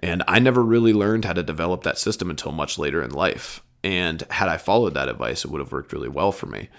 And 0.01 0.24
I 0.27 0.39
never 0.39 0.63
really 0.63 0.94
learned 0.94 1.25
how 1.25 1.34
to 1.34 1.44
develop 1.44 1.84
that 1.84 1.98
system 1.98 2.29
until 2.29 2.51
much 2.51 2.77
later 2.77 3.03
in 3.03 3.12
life. 3.12 3.62
And 3.84 4.24
had 4.29 4.50
I 4.50 4.58
followed 4.58 4.94
that 4.94 5.10
advice, 5.10 5.46
it 5.46 5.51
would 5.51 5.60
have 5.60 5.72
worked 5.72 5.94
really 5.94 6.10
well 6.10 6.32
for 6.32 6.46
me. 6.46 6.70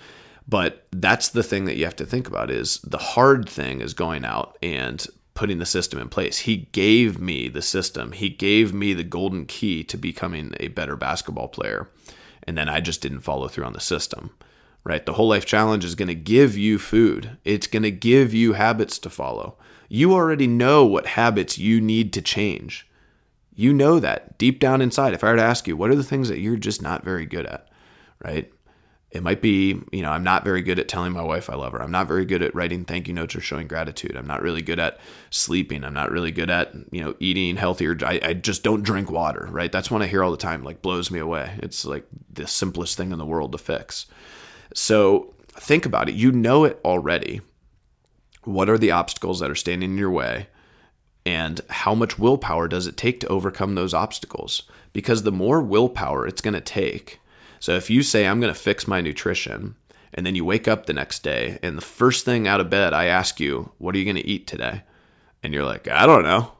But 0.48 0.86
that's 0.90 1.28
the 1.28 1.42
thing 1.42 1.66
that 1.66 1.76
you 1.76 1.84
have 1.84 1.96
to 1.96 2.06
think 2.06 2.26
about 2.26 2.50
is 2.50 2.78
the 2.78 2.98
hard 2.98 3.48
thing 3.48 3.80
is 3.80 3.94
going 3.94 4.24
out 4.24 4.58
and 4.62 5.06
putting 5.34 5.58
the 5.58 5.66
system 5.66 6.00
in 6.00 6.08
place. 6.08 6.40
He 6.40 6.68
gave 6.72 7.20
me 7.20 7.48
the 7.48 7.62
system. 7.62 8.12
He 8.12 8.28
gave 8.28 8.74
me 8.74 8.92
the 8.92 9.04
golden 9.04 9.46
key 9.46 9.84
to 9.84 9.96
becoming 9.96 10.54
a 10.58 10.68
better 10.68 10.96
basketball 10.96 11.48
player. 11.48 11.88
And 12.42 12.58
then 12.58 12.68
I 12.68 12.80
just 12.80 13.00
didn't 13.00 13.20
follow 13.20 13.48
through 13.48 13.64
on 13.64 13.74
the 13.74 13.80
system. 13.80 14.30
Right? 14.82 15.04
The 15.04 15.12
whole 15.12 15.28
life 15.28 15.44
challenge 15.44 15.84
is 15.84 15.94
going 15.94 16.08
to 16.08 16.14
give 16.14 16.56
you 16.56 16.78
food. 16.78 17.36
It's 17.44 17.66
going 17.66 17.82
to 17.82 17.90
give 17.90 18.32
you 18.32 18.54
habits 18.54 18.98
to 19.00 19.10
follow. 19.10 19.56
You 19.90 20.14
already 20.14 20.46
know 20.46 20.86
what 20.86 21.06
habits 21.06 21.58
you 21.58 21.80
need 21.82 22.12
to 22.14 22.22
change. 22.22 22.88
You 23.60 23.74
know 23.74 24.00
that 24.00 24.38
deep 24.38 24.58
down 24.58 24.80
inside. 24.80 25.12
If 25.12 25.22
I 25.22 25.30
were 25.30 25.36
to 25.36 25.42
ask 25.42 25.68
you, 25.68 25.76
what 25.76 25.90
are 25.90 25.94
the 25.94 26.02
things 26.02 26.30
that 26.30 26.38
you're 26.38 26.56
just 26.56 26.80
not 26.80 27.04
very 27.04 27.26
good 27.26 27.44
at, 27.44 27.68
right? 28.24 28.50
It 29.10 29.22
might 29.22 29.42
be, 29.42 29.78
you 29.92 30.00
know, 30.00 30.10
I'm 30.10 30.22
not 30.24 30.44
very 30.44 30.62
good 30.62 30.78
at 30.78 30.88
telling 30.88 31.12
my 31.12 31.22
wife 31.22 31.50
I 31.50 31.56
love 31.56 31.72
her. 31.72 31.82
I'm 31.82 31.90
not 31.90 32.08
very 32.08 32.24
good 32.24 32.42
at 32.42 32.54
writing 32.54 32.86
thank 32.86 33.06
you 33.06 33.12
notes 33.12 33.36
or 33.36 33.42
showing 33.42 33.66
gratitude. 33.66 34.16
I'm 34.16 34.26
not 34.26 34.40
really 34.40 34.62
good 34.62 34.78
at 34.78 34.98
sleeping. 35.28 35.84
I'm 35.84 35.92
not 35.92 36.10
really 36.10 36.30
good 36.30 36.48
at, 36.48 36.72
you 36.90 37.04
know, 37.04 37.14
eating 37.20 37.56
healthier. 37.56 37.98
I, 38.02 38.18
I 38.22 38.32
just 38.32 38.62
don't 38.62 38.82
drink 38.82 39.10
water, 39.10 39.46
right? 39.50 39.70
That's 39.70 39.90
one 39.90 40.00
I 40.00 40.06
hear 40.06 40.24
all 40.24 40.30
the 40.30 40.38
time, 40.38 40.64
like 40.64 40.80
blows 40.80 41.10
me 41.10 41.18
away. 41.18 41.58
It's 41.62 41.84
like 41.84 42.06
the 42.32 42.46
simplest 42.46 42.96
thing 42.96 43.12
in 43.12 43.18
the 43.18 43.26
world 43.26 43.52
to 43.52 43.58
fix. 43.58 44.06
So 44.74 45.34
think 45.50 45.84
about 45.84 46.08
it. 46.08 46.14
You 46.14 46.32
know 46.32 46.64
it 46.64 46.80
already. 46.82 47.42
What 48.44 48.70
are 48.70 48.78
the 48.78 48.92
obstacles 48.92 49.40
that 49.40 49.50
are 49.50 49.54
standing 49.54 49.90
in 49.90 49.98
your 49.98 50.10
way? 50.10 50.46
And 51.26 51.60
how 51.68 51.94
much 51.94 52.18
willpower 52.18 52.68
does 52.68 52.86
it 52.86 52.96
take 52.96 53.20
to 53.20 53.28
overcome 53.28 53.74
those 53.74 53.94
obstacles? 53.94 54.62
Because 54.92 55.22
the 55.22 55.32
more 55.32 55.60
willpower 55.60 56.26
it's 56.26 56.40
going 56.40 56.54
to 56.54 56.60
take. 56.60 57.20
So 57.58 57.76
if 57.76 57.90
you 57.90 58.02
say, 58.02 58.26
I'm 58.26 58.40
going 58.40 58.52
to 58.52 58.58
fix 58.58 58.88
my 58.88 59.00
nutrition, 59.00 59.76
and 60.14 60.24
then 60.24 60.34
you 60.34 60.44
wake 60.44 60.66
up 60.66 60.86
the 60.86 60.92
next 60.92 61.22
day, 61.22 61.58
and 61.62 61.76
the 61.76 61.82
first 61.82 62.24
thing 62.24 62.48
out 62.48 62.60
of 62.60 62.70
bed, 62.70 62.92
I 62.92 63.04
ask 63.06 63.38
you, 63.38 63.72
What 63.78 63.94
are 63.94 63.98
you 63.98 64.04
going 64.04 64.16
to 64.16 64.26
eat 64.26 64.46
today? 64.46 64.82
And 65.42 65.54
you're 65.54 65.64
like, 65.64 65.88
I 65.88 66.06
don't 66.06 66.24
know. 66.24 66.52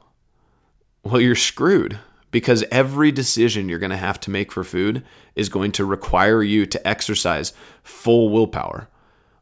Well, 1.03 1.21
you're 1.21 1.35
screwed 1.35 1.99
because 2.29 2.63
every 2.71 3.11
decision 3.11 3.67
you're 3.67 3.79
going 3.79 3.91
to 3.91 3.97
have 3.97 4.19
to 4.21 4.31
make 4.31 4.51
for 4.51 4.63
food 4.63 5.03
is 5.35 5.49
going 5.49 5.71
to 5.73 5.85
require 5.85 6.41
you 6.41 6.65
to 6.65 6.87
exercise 6.87 7.53
full 7.83 8.29
willpower 8.29 8.87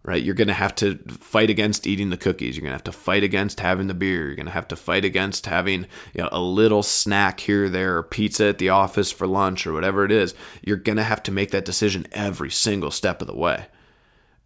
right? 0.04 0.24
You're 0.24 0.36
going 0.36 0.48
to 0.48 0.54
have 0.54 0.76
to 0.76 0.98
fight 1.10 1.50
against 1.50 1.86
eating 1.86 2.10
the 2.10 2.18
cookies. 2.18 2.56
You're 2.56 2.62
going 2.62 2.72
to 2.72 2.76
have 2.76 2.84
to 2.86 2.92
fight 2.92 3.24
against 3.24 3.60
having 3.60 3.88
the 3.88 3.94
beer. 3.94 4.28
You're 4.28 4.36
going 4.36 4.46
to 4.46 4.52
have 4.52 4.68
to 4.70 4.76
fight 4.76 5.04
against 5.04 5.46
having 5.46 5.88
you 6.14 6.24
know, 6.24 6.30
a 6.32 6.42
little 6.42 6.84
snack 6.84 7.42
here 7.42 7.66
or 7.66 7.70
there 7.70 7.98
or 7.98 8.04
pizza 8.04 8.46
at 8.48 8.58
the 8.58 8.70
office 8.70 9.12
for 9.12 9.28
lunch 9.28 9.68
or 9.68 9.74
whatever 9.74 10.06
it 10.06 10.12
is. 10.12 10.34
You're 10.62 10.78
going 10.78 10.98
to 10.98 11.04
have 11.04 11.22
to 11.24 11.32
make 11.32 11.52
that 11.52 11.66
decision 11.66 12.08
every 12.12 12.50
single 12.50 12.92
step 12.92 13.22
of 13.22 13.28
the 13.28 13.36
way 13.36 13.66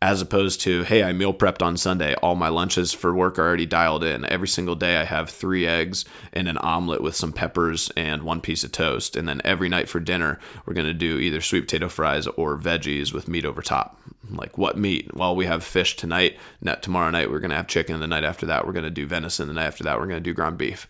as 0.04 0.22
opposed 0.22 0.60
to 0.60 0.84
hey 0.84 1.02
i 1.02 1.14
meal 1.14 1.34
prepped 1.34 1.62
on 1.62 1.78
sunday 1.78 2.14
all 2.16 2.36
my 2.36 2.50
lunches 2.50 2.92
for 2.92 3.16
work 3.16 3.40
are 3.40 3.48
already 3.48 3.66
dialed 3.66 4.04
in 4.04 4.26
every 4.26 4.50
single 4.50 4.76
day 4.76 4.98
i 4.98 5.06
have 5.06 5.30
three 5.30 5.66
eggs 5.66 6.04
and 6.34 6.50
an 6.50 6.58
omelet 6.58 7.02
with 7.02 7.16
some 7.16 7.32
peppers 7.32 7.90
and 7.96 8.24
one 8.24 8.42
piece 8.42 8.66
of 8.66 8.72
toast 8.74 9.16
and 9.16 9.30
then 9.30 9.40
every 9.46 9.70
night 9.70 9.88
for 9.88 10.02
dinner 10.02 10.38
we're 10.66 10.74
going 10.74 10.86
to 10.86 10.94
do 10.94 11.20
either 11.20 11.40
sweet 11.40 11.62
potato 11.62 11.88
fries 11.88 12.28
or 12.28 12.58
veggies 12.58 13.14
with 13.14 13.30
meat 13.30 13.46
over 13.46 13.62
top 13.62 13.98
like 14.30 14.58
what 14.58 14.78
meat? 14.78 15.14
Well 15.14 15.36
we 15.36 15.46
have 15.46 15.64
fish 15.64 15.96
tonight. 15.96 16.38
Not 16.62 16.84
tomorrow 16.84 17.10
night 17.10 17.30
we're 17.30 17.40
going 17.40 17.52
to 17.52 17.58
have 17.58 17.68
chicken. 17.68 18.00
The 18.00 18.08
night 18.08 18.24
after 18.24 18.46
that 18.46 18.66
we're 18.66 18.74
going 18.74 18.84
to 18.84 18.90
do 18.90 19.06
venison. 19.06 19.48
The 19.48 19.54
night 19.54 19.68
after 19.68 19.84
that 19.84 20.00
we're 20.00 20.08
going 20.08 20.24
to 20.24 20.30
do 20.30 20.34
ground 20.34 20.58
beef. 20.58 20.88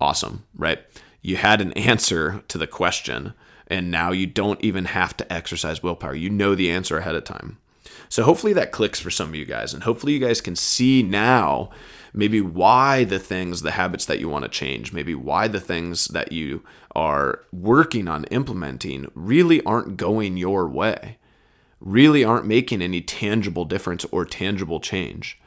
Awesome 0.00 0.44
right? 0.56 0.80
You 1.22 1.36
had 1.36 1.60
an 1.60 1.72
answer 1.72 2.42
to 2.48 2.58
the 2.58 2.66
question 2.66 3.34
and 3.66 3.90
now 3.90 4.12
you 4.12 4.26
don't 4.26 4.62
even 4.62 4.86
have 4.86 5.16
to 5.16 5.32
exercise 5.32 5.82
willpower. 5.82 6.14
You 6.14 6.30
know 6.30 6.54
the 6.54 6.70
answer 6.70 6.98
ahead 6.98 7.14
of 7.14 7.24
time. 7.24 7.58
So 8.08 8.22
hopefully 8.22 8.52
that 8.52 8.72
clicks 8.72 9.00
for 9.00 9.10
some 9.10 9.30
of 9.30 9.34
you 9.34 9.44
guys. 9.44 9.74
And 9.74 9.82
hopefully 9.82 10.12
you 10.12 10.18
guys 10.18 10.40
can 10.40 10.56
see 10.56 11.02
now 11.02 11.70
maybe 12.12 12.40
why 12.40 13.04
the 13.04 13.18
things, 13.18 13.62
the 13.62 13.72
habits 13.72 14.06
that 14.06 14.20
you 14.20 14.28
want 14.28 14.44
to 14.44 14.48
change, 14.48 14.92
maybe 14.92 15.14
why 15.14 15.48
the 15.48 15.60
things 15.60 16.06
that 16.08 16.32
you 16.32 16.62
are 16.94 17.40
working 17.52 18.06
on 18.06 18.24
implementing 18.24 19.10
really 19.14 19.62
aren't 19.64 19.96
going 19.96 20.36
your 20.36 20.68
way, 20.68 21.18
really 21.84 22.24
aren't 22.24 22.46
making 22.46 22.80
any 22.80 23.02
tangible 23.02 23.66
difference 23.66 24.04
or 24.06 24.24
tangible 24.24 24.80
change. 24.80 25.38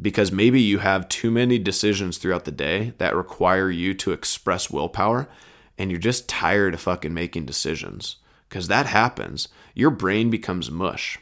Because 0.00 0.32
maybe 0.32 0.60
you 0.60 0.78
have 0.78 1.08
too 1.08 1.30
many 1.30 1.58
decisions 1.58 2.16
throughout 2.18 2.44
the 2.44 2.50
day 2.50 2.94
that 2.98 3.14
require 3.14 3.70
you 3.70 3.94
to 3.94 4.12
express 4.12 4.70
willpower 4.70 5.28
and 5.76 5.90
you're 5.90 6.00
just 6.00 6.28
tired 6.28 6.74
of 6.74 6.80
fucking 6.80 7.14
making 7.14 7.46
decisions. 7.46 8.16
Because 8.48 8.68
that 8.68 8.86
happens. 8.86 9.48
Your 9.74 9.90
brain 9.90 10.30
becomes 10.30 10.70
mush. 10.70 11.18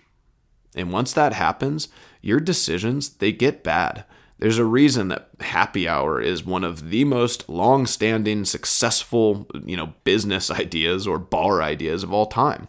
And 0.76 0.92
once 0.92 1.12
that 1.12 1.32
happens, 1.32 1.88
your 2.22 2.38
decisions, 2.38 3.08
they 3.08 3.32
get 3.32 3.64
bad. 3.64 4.04
There's 4.38 4.58
a 4.58 4.64
reason 4.64 5.08
that 5.08 5.30
happy 5.40 5.88
hour 5.88 6.20
is 6.20 6.44
one 6.44 6.62
of 6.62 6.90
the 6.90 7.04
most 7.04 7.48
long-standing 7.48 8.44
successful, 8.44 9.48
you 9.64 9.76
know, 9.76 9.94
business 10.04 10.50
ideas 10.52 11.06
or 11.06 11.18
bar 11.18 11.62
ideas 11.62 12.02
of 12.02 12.12
all 12.12 12.26
time. 12.26 12.68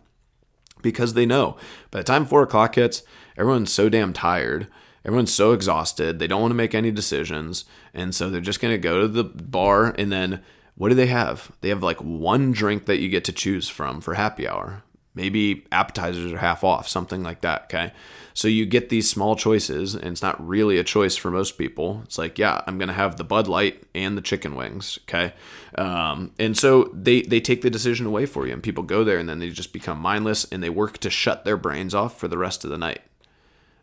Because 0.82 1.14
they 1.14 1.26
know 1.26 1.58
by 1.92 2.00
the 2.00 2.04
time 2.04 2.26
four 2.26 2.44
o'clock 2.44 2.76
hits, 2.76 3.04
everyone's 3.38 3.72
so 3.72 3.90
damn 3.90 4.14
tired. 4.14 4.68
Everyone's 5.06 5.34
so 5.34 5.54
exhausted. 5.54 6.20
They 6.20 6.28
don't 6.28 6.42
want 6.42 6.52
to 6.52 6.56
make 6.56 6.76
any 6.76 6.92
decisions. 6.92 7.66
And 7.94 8.14
so 8.14 8.30
they're 8.30 8.42
just 8.42 8.60
going 8.60 8.74
to 8.74 8.78
go 8.78 9.02
to 9.02 9.08
the 9.08 9.24
bar 9.24 9.96
and 9.98 10.12
then 10.12 10.42
what 10.76 10.90
do 10.90 10.96
they 10.96 11.08
have? 11.08 11.52
They 11.62 11.70
have 11.70 11.82
like 11.82 11.98
one 11.98 12.52
drink 12.52 12.86
that 12.86 13.00
you 13.00 13.10
get 13.10 13.24
to 13.26 13.32
choose 13.32 13.68
from 13.68 14.00
for 14.00 14.14
happy 14.14 14.48
hour. 14.48 14.84
Maybe 15.18 15.66
appetizers 15.72 16.32
are 16.32 16.38
half 16.38 16.64
off, 16.64 16.88
something 16.88 17.24
like 17.24 17.42
that. 17.42 17.64
Okay. 17.64 17.92
So 18.36 18.48
you 18.48 18.68
get 18.68 18.90
these 18.90 19.10
small 19.10 19.36
choices, 19.36 19.96
and 19.96 20.06
it's 20.06 20.22
not 20.22 20.48
really 20.48 20.78
a 20.78 20.84
choice 20.84 21.16
for 21.16 21.32
most 21.32 21.58
people. 21.58 22.02
It's 22.04 22.20
like, 22.20 22.38
yeah, 22.38 22.62
I'm 22.68 22.78
going 22.78 22.88
to 22.88 22.94
have 22.94 23.18
the 23.18 23.24
Bud 23.24 23.48
Light 23.48 23.84
and 23.96 24.16
the 24.16 24.22
chicken 24.22 24.54
wings. 24.54 25.00
Okay. 25.10 25.34
Um, 25.76 26.34
and 26.38 26.56
so 26.56 26.92
they, 26.94 27.24
they 27.24 27.40
take 27.40 27.64
the 27.64 27.72
decision 27.72 28.06
away 28.06 28.28
for 28.28 28.46
you, 28.46 28.54
and 28.54 28.62
people 28.62 28.84
go 28.84 29.04
there 29.04 29.18
and 29.18 29.28
then 29.28 29.40
they 29.40 29.50
just 29.50 29.74
become 29.74 30.00
mindless 30.00 30.46
and 30.52 30.62
they 30.62 30.70
work 30.70 31.00
to 31.00 31.10
shut 31.10 31.46
their 31.46 31.58
brains 31.58 31.96
off 31.96 32.20
for 32.20 32.28
the 32.28 32.38
rest 32.38 32.64
of 32.64 32.70
the 32.70 32.78
night. 32.78 33.02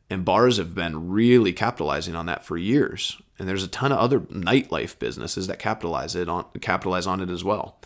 And 0.08 0.24
bars 0.24 0.58
have 0.58 0.72
been 0.72 1.10
really 1.10 1.52
capitalizing 1.52 2.14
on 2.14 2.26
that 2.26 2.44
for 2.44 2.56
years. 2.56 3.20
And 3.38 3.48
there's 3.48 3.64
a 3.64 3.68
ton 3.68 3.90
of 3.90 3.98
other 3.98 4.20
nightlife 4.20 4.98
businesses 5.00 5.48
that 5.48 5.58
capitalize 5.58 6.14
it 6.14 6.28
on 6.28 6.44
capitalize 6.60 7.08
on 7.08 7.20
it 7.20 7.30
as 7.30 7.42
well. 7.42 7.80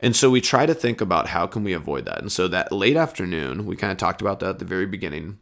And 0.00 0.16
so 0.16 0.30
we 0.30 0.40
try 0.40 0.66
to 0.66 0.74
think 0.74 1.00
about 1.00 1.28
how 1.28 1.46
can 1.46 1.62
we 1.62 1.72
avoid 1.72 2.06
that. 2.06 2.20
And 2.20 2.32
so 2.32 2.48
that 2.48 2.72
late 2.72 2.96
afternoon, 2.96 3.66
we 3.66 3.76
kind 3.76 3.92
of 3.92 3.98
talked 3.98 4.20
about 4.20 4.40
that 4.40 4.50
at 4.50 4.58
the 4.58 4.64
very 4.64 4.86
beginning. 4.86 5.38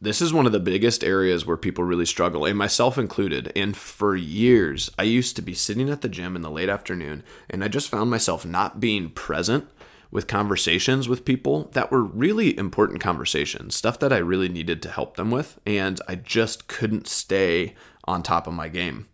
This 0.00 0.20
is 0.20 0.34
one 0.34 0.44
of 0.44 0.52
the 0.52 0.60
biggest 0.60 1.02
areas 1.02 1.46
where 1.46 1.56
people 1.56 1.84
really 1.84 2.04
struggle, 2.04 2.44
and 2.44 2.58
myself 2.58 2.98
included. 2.98 3.50
And 3.56 3.74
for 3.74 4.14
years, 4.14 4.90
I 4.98 5.04
used 5.04 5.34
to 5.36 5.42
be 5.42 5.54
sitting 5.54 5.88
at 5.88 6.02
the 6.02 6.10
gym 6.10 6.36
in 6.36 6.42
the 6.42 6.50
late 6.50 6.68
afternoon, 6.68 7.22
and 7.48 7.64
I 7.64 7.68
just 7.68 7.88
found 7.88 8.10
myself 8.10 8.44
not 8.44 8.80
being 8.80 9.08
present 9.08 9.66
with 10.10 10.26
conversations 10.26 11.08
with 11.08 11.24
people 11.24 11.70
that 11.72 11.90
were 11.90 12.02
really 12.02 12.56
important 12.58 13.00
conversations, 13.00 13.74
stuff 13.74 13.98
that 13.98 14.12
I 14.12 14.18
really 14.18 14.48
needed 14.48 14.82
to 14.82 14.90
help 14.90 15.16
them 15.16 15.30
with, 15.30 15.58
and 15.64 16.00
I 16.06 16.16
just 16.16 16.68
couldn't 16.68 17.08
stay 17.08 17.74
on 18.04 18.22
top 18.22 18.46
of 18.46 18.52
my 18.52 18.68
game. 18.68 19.08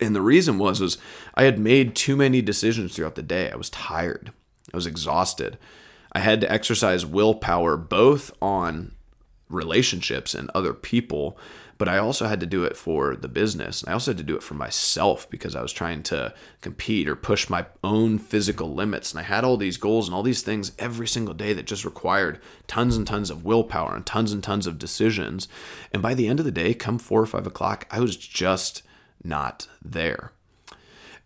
And 0.00 0.14
the 0.14 0.22
reason 0.22 0.58
was 0.58 0.80
was 0.80 0.98
I 1.34 1.44
had 1.44 1.58
made 1.58 1.94
too 1.94 2.16
many 2.16 2.42
decisions 2.42 2.94
throughout 2.94 3.14
the 3.14 3.22
day. 3.22 3.50
I 3.50 3.56
was 3.56 3.70
tired. 3.70 4.32
I 4.72 4.76
was 4.76 4.86
exhausted. 4.86 5.58
I 6.12 6.20
had 6.20 6.40
to 6.40 6.50
exercise 6.50 7.04
willpower 7.04 7.76
both 7.76 8.32
on 8.40 8.92
relationships 9.48 10.34
and 10.34 10.50
other 10.54 10.72
people, 10.72 11.38
but 11.78 11.88
I 11.88 11.98
also 11.98 12.26
had 12.26 12.40
to 12.40 12.46
do 12.46 12.64
it 12.64 12.76
for 12.76 13.14
the 13.14 13.28
business. 13.28 13.82
And 13.82 13.90
I 13.90 13.92
also 13.92 14.10
had 14.10 14.18
to 14.18 14.24
do 14.24 14.34
it 14.34 14.42
for 14.42 14.54
myself 14.54 15.28
because 15.28 15.54
I 15.54 15.62
was 15.62 15.72
trying 15.72 16.02
to 16.04 16.32
compete 16.62 17.06
or 17.06 17.16
push 17.16 17.50
my 17.50 17.66
own 17.84 18.18
physical 18.18 18.74
limits. 18.74 19.12
And 19.12 19.20
I 19.20 19.24
had 19.24 19.44
all 19.44 19.56
these 19.56 19.76
goals 19.76 20.08
and 20.08 20.14
all 20.14 20.22
these 20.22 20.42
things 20.42 20.72
every 20.78 21.06
single 21.06 21.34
day 21.34 21.52
that 21.52 21.66
just 21.66 21.84
required 21.84 22.40
tons 22.66 22.96
and 22.96 23.06
tons 23.06 23.30
of 23.30 23.44
willpower 23.44 23.94
and 23.94 24.06
tons 24.06 24.32
and 24.32 24.42
tons 24.42 24.66
of 24.66 24.78
decisions. 24.78 25.48
And 25.92 26.02
by 26.02 26.14
the 26.14 26.28
end 26.28 26.38
of 26.38 26.46
the 26.46 26.50
day, 26.50 26.72
come 26.72 26.98
four 26.98 27.20
or 27.20 27.26
five 27.26 27.46
o'clock, 27.46 27.86
I 27.90 28.00
was 28.00 28.16
just 28.16 28.82
not 29.22 29.68
there. 29.82 30.32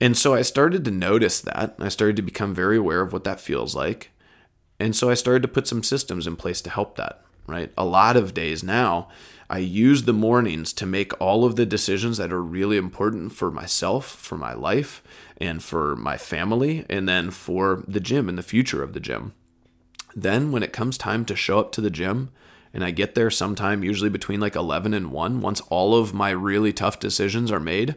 And 0.01 0.17
so 0.17 0.35
I 0.35 0.43
started 0.43 0.85
to 0.85 0.91
notice 0.91 1.41
that. 1.41 1.77
I 1.79 1.89
started 1.89 2.17
to 2.17 2.23
become 2.23 2.55
very 2.55 2.79
aware 2.79 3.03
of 3.03 3.13
what 3.13 3.25
that 3.25 3.41
feels 3.41 3.75
like. 3.75 4.11
And 4.79 4.97
so 4.97 5.11
I 5.11 5.15
started 5.15 5.43
to 5.43 5.49
put 5.49 5.67
some 5.67 5.83
systems 5.83 6.27
in 6.27 6.37
place 6.37 6.63
to 6.63 6.71
help 6.71 6.97
that, 6.97 7.23
right? 7.47 7.71
A 7.77 7.85
lot 7.85 8.17
of 8.17 8.33
days 8.33 8.63
now, 8.63 9.09
I 9.51 9.59
use 9.59 10.05
the 10.05 10.15
mornings 10.15 10.73
to 10.75 10.87
make 10.87 11.21
all 11.21 11.45
of 11.45 11.57
the 11.57 11.67
decisions 11.67 12.17
that 12.17 12.33
are 12.33 12.43
really 12.43 12.77
important 12.77 13.33
for 13.33 13.51
myself, 13.51 14.07
for 14.07 14.39
my 14.39 14.55
life, 14.55 15.03
and 15.37 15.63
for 15.63 15.97
my 15.97 16.17
family, 16.17 16.87
and 16.89 17.09
then 17.09 17.31
for 17.31 17.85
the 17.87 18.01
gym 18.01 18.29
and 18.29 18.39
the 18.39 18.43
future 18.43 18.83
of 18.83 18.95
the 18.95 19.01
gym. 19.01 19.35
Then, 20.15 20.51
when 20.51 20.63
it 20.63 20.73
comes 20.73 20.97
time 20.97 21.25
to 21.27 21.37
show 21.37 21.59
up 21.59 21.73
to 21.73 21.81
the 21.81 21.91
gym, 21.91 22.31
and 22.73 22.85
I 22.85 22.91
get 22.91 23.15
there 23.15 23.31
sometime 23.31 23.83
usually 23.83 24.11
between 24.11 24.41
like 24.41 24.57
11 24.57 24.95
and 24.95 25.11
1 25.11 25.41
once 25.41 25.61
all 25.63 25.95
of 25.95 26.15
my 26.15 26.31
really 26.31 26.73
tough 26.73 27.01
decisions 27.01 27.51
are 27.51 27.61
made. 27.61 27.97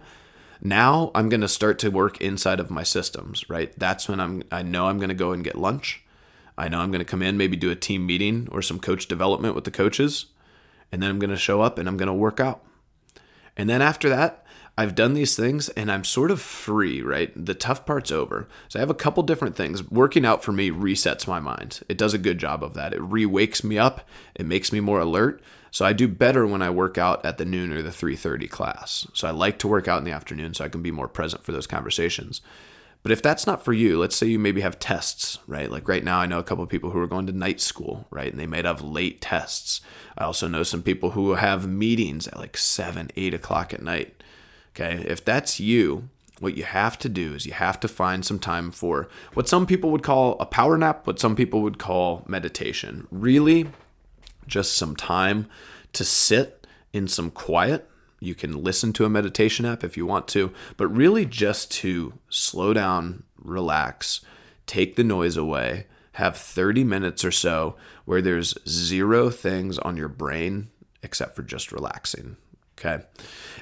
Now 0.61 1.11
I'm 1.13 1.29
going 1.29 1.41
to 1.41 1.47
start 1.47 1.79
to 1.79 1.91
work 1.91 2.21
inside 2.21 2.59
of 2.59 2.71
my 2.71 2.83
systems, 2.83 3.49
right? 3.49 3.77
That's 3.77 4.07
when 4.07 4.19
I'm 4.19 4.43
I 4.51 4.63
know 4.63 4.87
I'm 4.87 4.97
going 4.97 5.09
to 5.09 5.15
go 5.15 5.31
and 5.31 5.43
get 5.43 5.57
lunch. 5.57 6.03
I 6.57 6.69
know 6.69 6.79
I'm 6.79 6.91
going 6.91 6.99
to 6.99 7.05
come 7.05 7.21
in 7.21 7.37
maybe 7.37 7.57
do 7.57 7.71
a 7.71 7.75
team 7.75 8.05
meeting 8.05 8.47
or 8.51 8.61
some 8.61 8.79
coach 8.79 9.07
development 9.07 9.55
with 9.55 9.63
the 9.63 9.71
coaches 9.71 10.27
and 10.91 11.01
then 11.01 11.09
I'm 11.09 11.19
going 11.19 11.31
to 11.31 11.37
show 11.37 11.61
up 11.61 11.79
and 11.79 11.87
I'm 11.87 11.97
going 11.97 12.07
to 12.07 12.13
work 12.13 12.39
out. 12.39 12.63
And 13.57 13.69
then 13.69 13.81
after 13.81 14.09
that, 14.09 14.42
I've 14.75 14.95
done 14.95 15.13
these 15.13 15.35
things 15.35 15.69
and 15.69 15.91
I'm 15.91 16.03
sort 16.03 16.31
of 16.31 16.41
free, 16.41 17.01
right? 17.01 17.31
The 17.35 17.53
tough 17.53 17.85
part's 17.85 18.11
over. 18.11 18.47
So 18.69 18.79
I 18.79 18.81
have 18.81 18.89
a 18.89 18.95
couple 18.95 19.21
different 19.21 19.55
things. 19.55 19.89
Working 19.91 20.25
out 20.25 20.43
for 20.43 20.51
me 20.51 20.71
resets 20.71 21.27
my 21.27 21.39
mind. 21.39 21.81
It 21.87 21.97
does 21.97 22.15
a 22.15 22.19
good 22.19 22.39
job 22.39 22.63
of 22.63 22.73
that. 22.73 22.93
It 22.93 23.01
re-wakes 23.01 23.63
me 23.63 23.77
up. 23.77 24.07
It 24.33 24.47
makes 24.47 24.71
me 24.71 24.79
more 24.79 24.99
alert. 24.99 25.41
So 25.69 25.85
I 25.85 25.93
do 25.93 26.07
better 26.07 26.45
when 26.47 26.61
I 26.61 26.69
work 26.71 26.97
out 26.97 27.23
at 27.25 27.37
the 27.37 27.45
noon 27.45 27.71
or 27.71 27.81
the 27.81 27.89
3:30 27.91 28.47
class. 28.47 29.07
So 29.13 29.27
I 29.27 29.31
like 29.31 29.59
to 29.59 29.67
work 29.67 29.87
out 29.87 29.99
in 29.99 30.05
the 30.05 30.11
afternoon 30.11 30.53
so 30.53 30.65
I 30.65 30.69
can 30.69 30.81
be 30.81 30.91
more 30.91 31.07
present 31.07 31.43
for 31.43 31.51
those 31.51 31.67
conversations. 31.67 32.41
But 33.03 33.11
if 33.11 33.21
that's 33.21 33.45
not 33.45 33.65
for 33.65 33.73
you, 33.73 33.99
let's 33.99 34.15
say 34.15 34.27
you 34.27 34.39
maybe 34.39 34.61
have 34.61 34.79
tests, 34.79 35.39
right? 35.45 35.69
Like 35.69 35.89
right 35.89 36.03
now, 36.03 36.19
I 36.19 36.25
know 36.25 36.39
a 36.39 36.43
couple 36.43 36.63
of 36.63 36.69
people 36.69 36.91
who 36.91 36.99
are 36.99 37.07
going 37.07 37.27
to 37.27 37.33
night 37.33 37.59
school, 37.59 38.07
right? 38.11 38.31
And 38.31 38.39
they 38.39 38.47
might 38.47 38.65
have 38.65 38.81
late 38.81 39.19
tests. 39.19 39.81
I 40.17 40.23
also 40.23 40.47
know 40.47 40.63
some 40.63 40.81
people 40.81 41.11
who 41.11 41.33
have 41.33 41.67
meetings 41.67 42.27
at 42.27 42.37
like 42.37 42.55
seven, 42.55 43.11
eight 43.17 43.33
o'clock 43.33 43.73
at 43.73 43.81
night. 43.81 44.22
Okay. 44.75 45.03
If 45.07 45.23
that's 45.23 45.59
you, 45.59 46.09
what 46.39 46.57
you 46.57 46.63
have 46.63 46.97
to 46.99 47.09
do 47.09 47.33
is 47.33 47.45
you 47.45 47.53
have 47.53 47.79
to 47.81 47.87
find 47.87 48.25
some 48.25 48.39
time 48.39 48.71
for 48.71 49.07
what 49.33 49.47
some 49.47 49.65
people 49.65 49.91
would 49.91 50.03
call 50.03 50.35
a 50.39 50.45
power 50.45 50.77
nap, 50.77 51.05
what 51.05 51.19
some 51.19 51.35
people 51.35 51.61
would 51.61 51.77
call 51.77 52.23
meditation. 52.27 53.07
Really, 53.11 53.67
just 54.47 54.75
some 54.75 54.95
time 54.95 55.47
to 55.93 56.03
sit 56.03 56.65
in 56.91 57.07
some 57.07 57.31
quiet. 57.31 57.89
You 58.19 58.35
can 58.35 58.63
listen 58.63 58.93
to 58.93 59.05
a 59.05 59.09
meditation 59.09 59.65
app 59.65 59.83
if 59.83 59.95
you 59.95 60.05
want 60.05 60.27
to, 60.29 60.51
but 60.77 60.87
really 60.87 61.25
just 61.25 61.71
to 61.71 62.13
slow 62.29 62.73
down, 62.73 63.23
relax, 63.37 64.21
take 64.65 64.95
the 64.95 65.03
noise 65.03 65.37
away, 65.37 65.87
have 66.13 66.37
30 66.37 66.83
minutes 66.83 67.23
or 67.23 67.31
so 67.31 67.75
where 68.05 68.21
there's 68.21 68.53
zero 68.67 69.29
things 69.29 69.77
on 69.79 69.97
your 69.97 70.07
brain 70.07 70.69
except 71.01 71.35
for 71.35 71.43
just 71.43 71.71
relaxing. 71.71 72.37
Okay. 72.83 73.03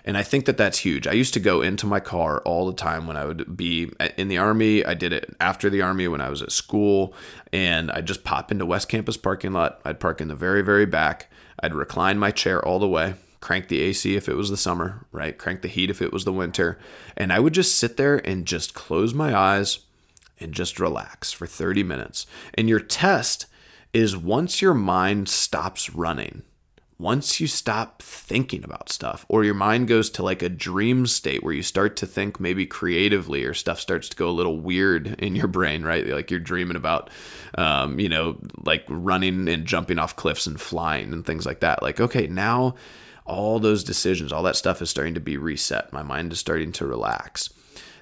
And 0.04 0.18
I 0.18 0.24
think 0.24 0.46
that 0.46 0.58
that's 0.58 0.80
huge. 0.80 1.06
I 1.06 1.12
used 1.12 1.36
to 1.36 1.40
go 1.40 1.62
into 1.62 1.86
my 1.86 2.00
car 2.00 2.42
all 2.44 2.66
the 2.66 2.74
time 2.74 3.06
when 3.06 3.18
I 3.18 3.26
would 3.26 3.56
be 3.56 3.92
in 4.18 4.30
the 4.30 4.40
army. 4.40 4.84
I 4.84 4.96
did 4.96 5.14
it 5.14 5.36
after 5.40 5.70
the 5.70 5.84
army 5.84 6.08
when 6.08 6.22
I 6.22 6.30
was 6.30 6.42
at 6.42 6.52
school. 6.52 7.14
And 7.54 7.92
I'd 7.92 8.08
just 8.08 8.24
pop 8.24 8.52
into 8.52 8.66
West 8.66 8.90
Campus 8.90 9.18
parking 9.18 9.54
lot. 9.54 9.80
I'd 9.86 10.00
park 10.00 10.20
in 10.20 10.28
the 10.28 10.36
very, 10.36 10.64
very 10.64 10.88
back. 10.88 11.32
I'd 11.60 11.76
recline 11.76 12.18
my 12.18 12.32
chair 12.32 12.66
all 12.66 12.80
the 12.80 12.88
way, 12.88 13.14
crank 13.42 13.68
the 13.68 13.82
AC 13.82 14.16
if 14.16 14.28
it 14.28 14.36
was 14.36 14.50
the 14.50 14.58
summer, 14.58 15.06
right? 15.12 15.38
Crank 15.38 15.62
the 15.62 15.68
heat 15.68 15.92
if 15.92 16.02
it 16.02 16.12
was 16.12 16.26
the 16.26 16.34
winter. 16.34 16.80
And 17.16 17.32
I 17.32 17.40
would 17.40 17.54
just 17.54 17.76
sit 17.76 17.98
there 17.98 18.18
and 18.28 18.48
just 18.48 18.74
close 18.74 19.14
my 19.14 19.38
eyes 19.38 19.80
and 20.40 20.52
just 20.52 20.80
relax 20.80 21.32
for 21.32 21.46
30 21.46 21.84
minutes. 21.84 22.26
And 22.56 22.68
your 22.68 22.80
test 22.80 23.46
is 23.94 24.18
once 24.18 24.64
your 24.64 24.74
mind 24.74 25.30
stops 25.30 25.94
running 25.94 26.42
once 27.02 27.40
you 27.40 27.48
stop 27.48 28.02
thinking 28.02 28.64
about 28.64 28.90
stuff 28.90 29.26
or 29.28 29.44
your 29.44 29.56
mind 29.56 29.88
goes 29.88 30.10
to 30.10 30.22
like 30.22 30.44
a 30.44 30.50
dream 30.50 31.08
state 31.08 31.44
where 31.44 31.54
you 31.54 31.64
start 31.64 31.96
to 31.96 32.06
think 32.06 32.40
maybe 32.40 32.66
creatively 32.66 33.44
or 33.44 33.54
stuff 33.54 33.80
starts 33.80 34.08
to 34.08 34.16
go 34.16 34.30
a 34.30 34.32
little 34.32 34.60
weird 34.60 35.08
in 35.20 35.36
your 35.36 35.48
brain 35.48 35.84
right? 35.84 36.06
Like 36.08 36.30
you're 36.30 36.40
dreaming 36.40 36.78
about 36.78 37.10
um, 37.58 38.00
you 38.00 38.08
know 38.08 38.38
like 38.64 38.86
running 38.88 39.48
and 39.48 39.66
jumping 39.66 40.00
off 40.00 40.16
cliffs 40.16 40.46
and 40.46 40.62
flying 40.62 41.12
and 41.12 41.26
things 41.26 41.46
like 41.46 41.62
that. 41.62 41.82
Like 41.82 42.00
okay 42.00 42.28
now 42.28 42.76
all 43.26 43.60
those 43.60 43.84
decisions 43.84 44.32
all 44.32 44.44
that 44.44 44.56
stuff 44.56 44.82
is 44.82 44.90
starting 44.90 45.16
to 45.16 45.20
be 45.20 45.38
reset. 45.38 45.92
My 45.92 46.04
mind 46.04 46.32
is 46.32 46.40
starting 46.40 46.72
to 46.74 46.86
relax 46.86 47.50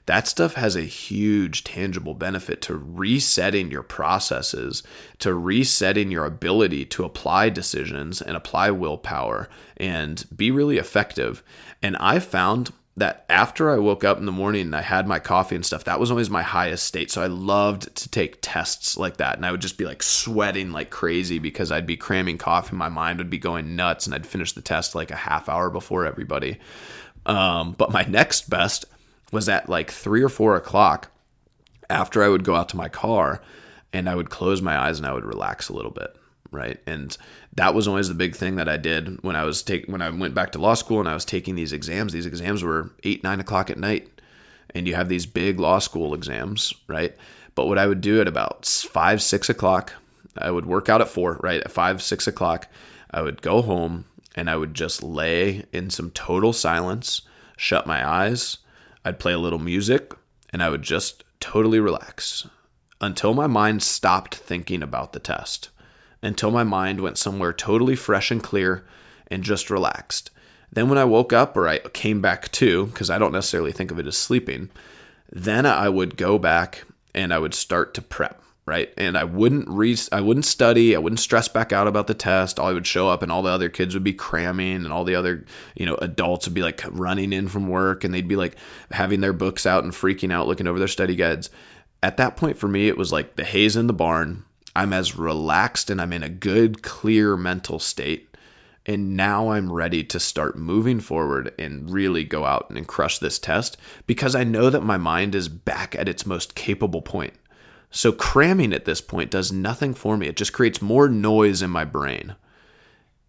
that 0.09 0.27
stuff 0.27 0.55
has 0.55 0.75
a 0.75 0.81
huge 0.81 1.63
tangible 1.63 2.15
benefit 2.15 2.63
to 2.63 2.75
resetting 2.75 3.69
your 3.69 3.83
processes, 3.83 4.81
to 5.19 5.35
resetting 5.35 6.09
your 6.09 6.25
ability 6.25 6.83
to 6.83 7.03
apply 7.03 7.49
decisions 7.49 8.19
and 8.19 8.35
apply 8.35 8.71
willpower 8.71 9.47
and 9.77 10.25
be 10.35 10.49
really 10.49 10.79
effective. 10.79 11.43
And 11.83 11.95
I 11.97 12.17
found 12.17 12.73
that 12.97 13.23
after 13.29 13.69
I 13.69 13.77
woke 13.77 14.03
up 14.03 14.17
in 14.17 14.25
the 14.25 14.31
morning 14.31 14.63
and 14.63 14.75
I 14.75 14.81
had 14.81 15.07
my 15.07 15.19
coffee 15.19 15.53
and 15.53 15.63
stuff, 15.63 15.83
that 15.83 15.99
was 15.99 16.09
always 16.09 16.31
my 16.31 16.41
highest 16.41 16.87
state. 16.87 17.11
So 17.11 17.21
I 17.21 17.27
loved 17.27 17.95
to 17.95 18.09
take 18.09 18.39
tests 18.41 18.97
like 18.97 19.17
that. 19.17 19.35
And 19.37 19.45
I 19.45 19.51
would 19.51 19.61
just 19.61 19.77
be 19.77 19.85
like 19.85 20.01
sweating 20.01 20.71
like 20.71 20.89
crazy 20.89 21.37
because 21.37 21.71
I'd 21.71 21.85
be 21.85 21.97
cramming 21.97 22.39
coffee. 22.39 22.75
My 22.75 22.89
mind 22.89 23.19
would 23.19 23.29
be 23.29 23.37
going 23.37 23.75
nuts 23.75 24.07
and 24.07 24.15
I'd 24.15 24.25
finish 24.25 24.53
the 24.53 24.61
test 24.63 24.95
like 24.95 25.11
a 25.11 25.15
half 25.15 25.47
hour 25.47 25.69
before 25.69 26.07
everybody. 26.07 26.57
Um, 27.27 27.73
but 27.73 27.91
my 27.91 28.05
next 28.05 28.49
best 28.49 28.85
was 29.31 29.49
at 29.49 29.69
like 29.69 29.91
three 29.91 30.21
or 30.21 30.29
four 30.29 30.55
o'clock 30.55 31.11
after 31.89 32.23
I 32.23 32.29
would 32.29 32.43
go 32.43 32.55
out 32.55 32.69
to 32.69 32.77
my 32.77 32.89
car 32.89 33.41
and 33.91 34.09
I 34.09 34.15
would 34.15 34.29
close 34.29 34.61
my 34.61 34.77
eyes 34.77 34.97
and 34.97 35.07
I 35.07 35.13
would 35.13 35.25
relax 35.25 35.69
a 35.69 35.73
little 35.73 35.91
bit. 35.91 36.15
Right. 36.51 36.79
And 36.87 37.15
that 37.53 37.75
was 37.75 37.87
always 37.87 38.07
the 38.07 38.15
big 38.15 38.35
thing 38.35 38.55
that 38.55 38.67
I 38.67 38.77
did 38.77 39.23
when 39.23 39.35
I 39.35 39.43
was 39.43 39.61
take 39.61 39.85
when 39.85 40.01
I 40.01 40.09
went 40.09 40.33
back 40.33 40.51
to 40.53 40.59
law 40.59 40.73
school 40.73 40.99
and 40.99 41.07
I 41.07 41.13
was 41.13 41.25
taking 41.25 41.53
these 41.53 41.73
exams. 41.73 42.11
These 42.11 42.25
exams 42.25 42.63
were 42.63 42.91
eight, 43.03 43.23
nine 43.23 43.39
o'clock 43.39 43.69
at 43.69 43.77
night. 43.77 44.09
And 44.73 44.87
you 44.87 44.95
have 44.95 45.09
these 45.09 45.25
big 45.25 45.59
law 45.59 45.79
school 45.79 46.13
exams, 46.13 46.73
right? 46.87 47.15
But 47.55 47.67
what 47.67 47.77
I 47.77 47.87
would 47.87 48.01
do 48.01 48.21
at 48.21 48.27
about 48.27 48.65
five, 48.65 49.21
six 49.21 49.49
o'clock, 49.49 49.93
I 50.37 50.49
would 50.49 50.65
work 50.65 50.89
out 50.89 51.01
at 51.01 51.09
four, 51.09 51.39
right? 51.43 51.61
At 51.61 51.71
five, 51.71 52.01
six 52.01 52.27
o'clock, 52.27 52.67
I 53.11 53.21
would 53.21 53.41
go 53.41 53.61
home 53.61 54.05
and 54.35 54.49
I 54.49 54.55
would 54.55 54.73
just 54.73 55.03
lay 55.03 55.65
in 55.71 55.89
some 55.89 56.11
total 56.11 56.53
silence, 56.53 57.23
shut 57.57 57.85
my 57.85 58.07
eyes, 58.07 58.59
I'd 59.05 59.19
play 59.19 59.33
a 59.33 59.39
little 59.39 59.59
music 59.59 60.13
and 60.51 60.61
I 60.61 60.69
would 60.69 60.81
just 60.81 61.23
totally 61.39 61.79
relax 61.79 62.47
until 63.01 63.33
my 63.33 63.47
mind 63.47 63.81
stopped 63.81 64.35
thinking 64.35 64.83
about 64.83 65.13
the 65.13 65.19
test, 65.19 65.69
until 66.21 66.51
my 66.51 66.63
mind 66.63 66.99
went 66.99 67.17
somewhere 67.17 67.53
totally 67.53 67.95
fresh 67.95 68.29
and 68.29 68.43
clear 68.43 68.85
and 69.27 69.43
just 69.43 69.69
relaxed. 69.69 70.31
Then 70.71 70.89
when 70.89 70.97
I 70.97 71.05
woke 71.05 71.33
up 71.33 71.55
or 71.55 71.67
I 71.67 71.79
came 71.79 72.21
back 72.21 72.51
to, 72.53 72.87
because 72.87 73.09
I 73.09 73.17
don't 73.17 73.31
necessarily 73.31 73.71
think 73.71 73.91
of 73.91 73.99
it 73.99 74.07
as 74.07 74.17
sleeping, 74.17 74.69
then 75.31 75.65
I 75.65 75.89
would 75.89 76.17
go 76.17 76.37
back 76.37 76.83
and 77.15 77.33
I 77.33 77.39
would 77.39 77.53
start 77.53 77.93
to 77.95 78.01
prep 78.01 78.41
right? 78.69 78.93
And 78.95 79.17
I 79.17 79.23
wouldn't 79.23 79.67
read, 79.67 79.99
I 80.11 80.21
wouldn't 80.21 80.45
study, 80.45 80.95
I 80.95 80.99
wouldn't 80.99 81.19
stress 81.19 81.47
back 81.47 81.73
out 81.73 81.87
about 81.87 82.05
the 82.05 82.13
test. 82.13 82.59
I 82.59 82.71
would 82.71 82.85
show 82.85 83.09
up, 83.09 83.23
and 83.23 83.31
all 83.31 83.41
the 83.41 83.49
other 83.49 83.67
kids 83.67 83.95
would 83.95 84.03
be 84.03 84.13
cramming, 84.13 84.75
and 84.85 84.93
all 84.93 85.03
the 85.03 85.15
other, 85.15 85.43
you 85.75 85.87
know, 85.87 85.95
adults 85.95 86.47
would 86.47 86.53
be 86.53 86.61
like 86.61 86.81
running 86.89 87.33
in 87.33 87.47
from 87.49 87.67
work, 87.67 88.03
and 88.03 88.13
they'd 88.13 88.27
be 88.27 88.35
like 88.35 88.55
having 88.91 89.21
their 89.21 89.33
books 89.33 89.65
out 89.65 89.83
and 89.83 89.91
freaking 89.91 90.31
out, 90.31 90.47
looking 90.47 90.67
over 90.67 90.79
their 90.79 90.87
study 90.87 91.15
guides. 91.15 91.49
at 92.01 92.17
that 92.17 92.37
point 92.37 92.57
for 92.57 92.67
me, 92.67 92.87
it 92.87 92.97
was 92.97 93.11
like 93.11 93.35
the 93.35 93.43
hay's 93.43 93.75
in 93.75 93.87
the 93.87 93.93
barn. 93.93 94.45
I'm 94.75 94.93
as 94.93 95.17
relaxed 95.17 95.89
and 95.89 95.99
I'm 96.01 96.13
in 96.13 96.23
a 96.23 96.29
good, 96.29 96.81
clear 96.81 97.35
mental 97.35 97.79
state. 97.79 98.27
And 98.85 99.15
now 99.15 99.49
I'm 99.49 99.71
ready 99.71 100.03
to 100.05 100.19
start 100.19 100.57
moving 100.57 100.99
forward 100.99 101.53
and 101.59 101.91
really 101.91 102.23
go 102.23 102.45
out 102.45 102.69
and 102.69 102.87
crush 102.87 103.19
this 103.19 103.37
test 103.37 103.77
because 104.07 104.35
I 104.35 104.43
know 104.43 104.69
that 104.69 104.81
my 104.81 104.97
mind 104.97 105.35
is 105.35 105.49
back 105.49 105.95
at 105.95 106.09
its 106.09 106.25
most 106.25 106.55
capable 106.55 107.01
point. 107.01 107.33
So 107.91 108.11
cramming 108.11 108.73
at 108.73 108.85
this 108.85 109.01
point 109.01 109.31
does 109.31 109.51
nothing 109.51 109.93
for 109.93 110.15
me. 110.17 110.27
It 110.27 110.37
just 110.37 110.53
creates 110.53 110.81
more 110.81 111.09
noise 111.09 111.61
in 111.61 111.71
my 111.71 111.85
brain. 111.85 112.35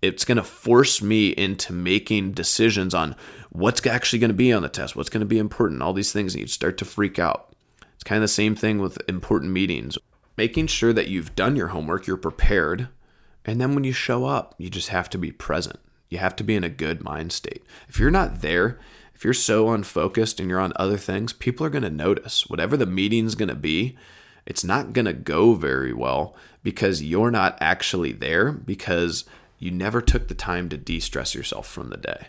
It's 0.03 0.25
going 0.25 0.37
to 0.37 0.43
force 0.43 1.03
me 1.03 1.29
into 1.31 1.73
making 1.73 2.33
decisions 2.33 2.95
on 2.95 3.17
what's 3.51 3.87
actually 3.87 4.19
going 4.19 4.31
to 4.31 4.35
be 4.35 4.53
on 4.53 4.63
the 4.63 4.69
test, 4.69 4.97
what's 4.97 5.11
going 5.11 5.21
to 5.21 5.27
be 5.27 5.39
important, 5.39 5.83
all 5.83 5.93
these 5.93 6.13
things, 6.13 6.35
and 6.35 6.43
you 6.43 6.47
start 6.47 6.79
to 6.79 6.85
freak 6.85 7.19
out. 7.19 7.55
It's 7.95 8.05
kind 8.05 8.19
of 8.19 8.23
the 8.23 8.29
same 8.29 8.55
thing 8.55 8.79
with 8.79 8.99
important 9.09 9.53
meetings. 9.53 9.99
Making 10.39 10.69
sure 10.69 10.95
that 10.95 11.09
you've 11.09 11.37
done 11.37 11.55
your 11.55 11.69
homework, 11.69 12.07
you're 12.07 12.17
prepared, 12.17 12.89
and 13.45 13.61
then 13.61 13.75
when 13.75 13.85
you 13.85 13.93
show 13.93 14.25
up, 14.25 14.55
you 14.57 14.71
just 14.71 14.89
have 14.89 15.11
to 15.11 15.19
be 15.19 15.33
present. 15.33 15.79
You 16.09 16.19
have 16.19 16.35
to 16.37 16.45
be 16.45 16.57
in 16.57 16.65
a 16.65 16.71
good 16.71 17.03
mind 17.03 17.33
state. 17.33 17.63
If 17.89 17.99
you're 17.99 18.11
not 18.11 18.41
there, 18.41 18.79
if 19.15 19.23
you're 19.23 19.35
so 19.35 19.71
unfocused 19.71 20.41
and 20.41 20.49
you're 20.49 20.61
on 20.61 20.73
other 20.77 20.97
things, 20.97 21.35
people 21.35 21.67
are 21.67 21.71
going 21.71 21.83
to 21.83 21.91
notice. 21.91 22.47
Whatever 22.49 22.77
the 22.77 22.87
meeting's 22.87 23.35
going 23.35 23.51
to 23.51 23.55
be, 23.55 23.99
it's 24.47 24.65
not 24.65 24.93
going 24.93 25.07
to 25.07 25.13
go 25.13 25.55
very 25.55 25.93
well 25.93 26.35
because 26.63 27.03
you're 27.03 27.31
not 27.31 27.57
actually 27.61 28.13
there 28.13 28.53
because 28.53 29.25
you 29.59 29.71
never 29.71 30.01
took 30.01 30.29
the 30.29 30.35
time 30.35 30.69
to 30.69 30.77
de 30.77 31.01
stress 31.01 31.35
yourself 31.35 31.67
from 31.67 31.91
the 31.91 31.97
day. 31.97 32.29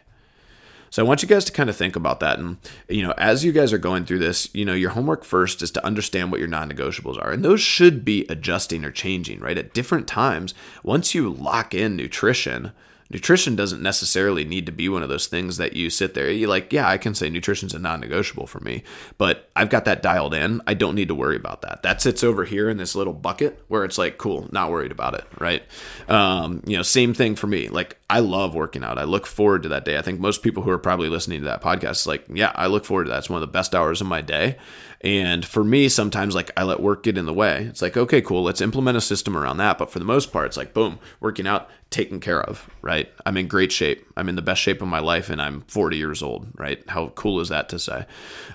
So 0.92 1.02
I 1.02 1.08
want 1.08 1.24
you 1.24 1.28
guys 1.30 1.46
to 1.46 1.54
kind 1.54 1.70
of 1.70 1.76
think 1.78 1.96
about 1.96 2.20
that. 2.20 2.38
And, 2.38 2.58
you 2.90 3.02
know, 3.02 3.14
as 3.18 3.46
you 3.46 3.54
guys 3.54 3.72
are 3.72 3.78
going 3.78 4.04
through 4.04 4.20
this, 4.20 4.50
you 4.54 4.66
know, 4.66 4.74
your 4.74 4.90
homework 4.90 5.24
first 5.24 5.62
is 5.62 5.72
to 5.72 5.86
understand 5.86 6.32
what 6.32 6.42
your 6.42 6.50
non 6.50 6.70
negotiables 6.70 7.18
are. 7.18 7.32
And 7.32 7.46
those 7.46 7.62
should 7.62 8.04
be 8.04 8.26
adjusting 8.28 8.84
or 8.84 8.92
changing, 8.92 9.40
right? 9.40 9.58
At 9.58 9.74
different 9.74 10.06
times, 10.06 10.54
once 10.84 11.16
you 11.16 11.30
lock 11.30 11.74
in 11.74 11.96
nutrition, 11.96 12.74
nutrition 13.12 13.56
doesn't 13.56 13.82
necessarily 13.82 14.44
need 14.44 14.66
to 14.66 14.72
be 14.72 14.90
one 14.90 15.04
of 15.04 15.10
those 15.10 15.28
things 15.28 15.58
that 15.58 15.74
you 15.74 15.90
sit 15.90 16.14
there 16.14 16.32
you 16.32 16.48
like 16.48 16.72
yeah 16.72 16.88
i 16.88 16.98
can 16.98 17.14
say 17.14 17.30
nutrition's 17.30 17.74
a 17.74 17.80
non-negotiable 17.80 18.48
for 18.48 18.60
me 18.60 18.84
but 19.18 19.50
i've 19.56 19.70
got 19.70 19.86
that 19.86 20.02
dialed 20.02 20.34
in. 20.34 20.62
I 20.68 20.74
don't 20.74 20.96
need 20.96 21.08
to 21.08 21.16
worry 21.16 21.36
about 21.36 21.62
that. 21.62 21.84
That 21.84 22.02
sits 22.02 22.24
over 22.24 22.46
here 22.46 22.70
in 22.70 22.78
this 22.78 22.96
little 22.96 23.14
bucket 23.14 23.60
where 23.68 23.84
it's 23.84 23.98
like 23.98 24.18
cool 24.18 24.48
not 24.52 24.72
worried 24.72 24.92
about 24.92 25.14
it 25.14 25.26
right? 25.40 25.64
Um, 26.08 26.62
you 26.66 26.78
know 26.78 26.84
same 26.84 27.14
thing 27.14 27.36
for 27.36 27.48
me. 27.48 27.68
Like 27.70 27.98
i 28.10 28.20
love 28.20 28.54
working 28.54 28.84
out. 28.84 28.98
I 28.98 29.04
look 29.04 29.26
forward 29.26 29.64
to 29.64 29.70
that 29.70 29.86
day. 29.86 29.98
I 29.98 30.02
think 30.02 30.20
most 30.20 30.44
people 30.44 30.64
who 30.64 30.72
are 30.72 30.78
probably 30.78 31.10
listening 31.10 31.42
to 31.42 31.46
that 31.46 31.62
podcast 31.62 32.08
like 32.08 32.26
yeah 32.30 32.52
i 32.56 32.68
look 32.68 32.86
forward 32.86 33.06
to 33.06 33.10
that. 33.12 33.20
It's 33.20 33.30
one 33.30 33.42
of 33.42 33.48
the 33.48 33.52
best 33.52 33.76
hours 33.76 34.02
of 34.02 34.08
my 34.08 34.22
day 34.22 34.58
and 35.04 35.44
for 35.44 35.64
me, 35.64 35.90
sometimes 35.90 36.36
like 36.36 36.52
I 36.56 36.64
let 36.64 36.80
work 36.80 37.04
get 37.04 37.18
in 37.18 37.26
the 37.26 37.34
way. 37.34 37.64
It's 37.64 37.82
like, 37.82 37.98
okay, 37.98 38.22
cool, 38.22 38.44
let's 38.44 38.62
implement 38.62 38.98
a 38.98 39.02
system 39.02 39.36
around 39.36 39.58
that. 39.58 39.78
But 39.78 39.92
for 39.92 40.00
the 40.00 40.06
most 40.06 40.32
part, 40.32 40.48
it's 40.48 40.58
like, 40.58 40.74
boom, 40.74 41.00
working 41.20 41.48
out, 41.48 41.70
taken 41.90 42.20
care 42.20 42.42
of, 42.42 42.70
right? 42.82 43.12
I'm 43.26 43.38
in 43.38 43.48
great 43.48 43.72
shape. 43.72 44.06
I'm 44.16 44.30
in 44.30 44.36
the 44.36 44.42
best 44.42 44.62
shape 44.62 44.82
of 44.82 44.88
my 44.88 45.00
life 45.00 45.30
and 45.30 45.42
I'm 45.42 45.62
40 45.62 45.98
years 45.98 46.22
old, 46.22 46.48
right? 46.56 46.84
How 46.88 47.10
cool 47.10 47.40
is 47.40 47.50
that 47.50 47.68
to 47.70 47.80
say? 47.80 48.06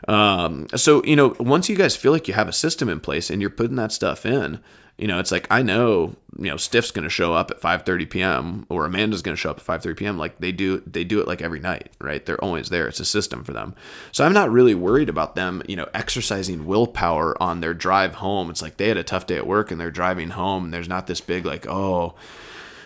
Um, 0.07 0.69
so, 0.77 1.03
you 1.05 1.17
know, 1.17 1.35
once 1.41 1.69
you 1.69 1.77
guys 1.77 1.97
feel 1.97 2.13
like 2.13 2.29
you 2.29 2.35
have 2.35 2.49
a 2.49 2.53
system 2.53 2.89
in 2.89 3.01
place 3.01 3.29
and 3.29 3.41
you're 3.41 3.51
putting 3.51 3.77
that 3.77 3.93
stuff 3.93 4.25
in, 4.25 4.61
you 4.99 5.07
know, 5.07 5.19
it's 5.19 5.31
like 5.31 5.47
I 5.51 5.63
know, 5.63 6.17
you 6.39 6.51
know, 6.51 6.57
Stiff's 6.57 6.91
going 6.91 7.05
to 7.05 7.11
show 7.11 7.35
up 7.35 7.51
at 7.51 7.61
5:30 7.61 8.09
p.m. 8.09 8.67
or 8.71 8.87
Amanda's 8.87 9.21
going 9.21 9.37
to 9.37 9.41
show 9.41 9.51
up 9.51 9.59
at 9.59 9.83
5:30 9.83 9.97
p.m. 9.97 10.19
Like 10.19 10.39
they 10.39 10.53
do, 10.53 10.83
they 10.87 11.05
do 11.05 11.21
it 11.21 11.29
like 11.29 11.43
every 11.43 11.61
night, 11.61 11.91
right? 12.01 12.25
They're 12.25 12.43
always 12.43 12.71
there. 12.71 12.89
It's 12.89 13.01
a 13.01 13.05
system 13.05 13.45
for 13.45 13.53
them. 13.53 13.75
So 14.13 14.25
I'm 14.25 14.33
not 14.33 14.51
really 14.51 14.75
worried 14.75 15.11
about 15.11 15.35
them, 15.35 15.63
you 15.69 15.77
know, 15.77 15.89
exercising 15.93 16.65
willpower 16.65 17.41
on 17.43 17.61
their 17.61 17.75
drive 17.75 18.15
home. 18.17 18.49
It's 18.49 18.63
like 18.63 18.79
they 18.79 18.89
had 18.89 18.97
a 18.97 19.05
tough 19.05 19.27
day 19.27 19.37
at 19.37 19.47
work 19.47 19.71
and 19.71 19.79
they're 19.79 19.91
driving 19.91 20.31
home. 20.31 20.65
And 20.65 20.75
there's 20.75 20.89
not 20.89 21.07
this 21.07 21.21
big 21.21 21.45
like, 21.45 21.67
oh, 21.67 22.15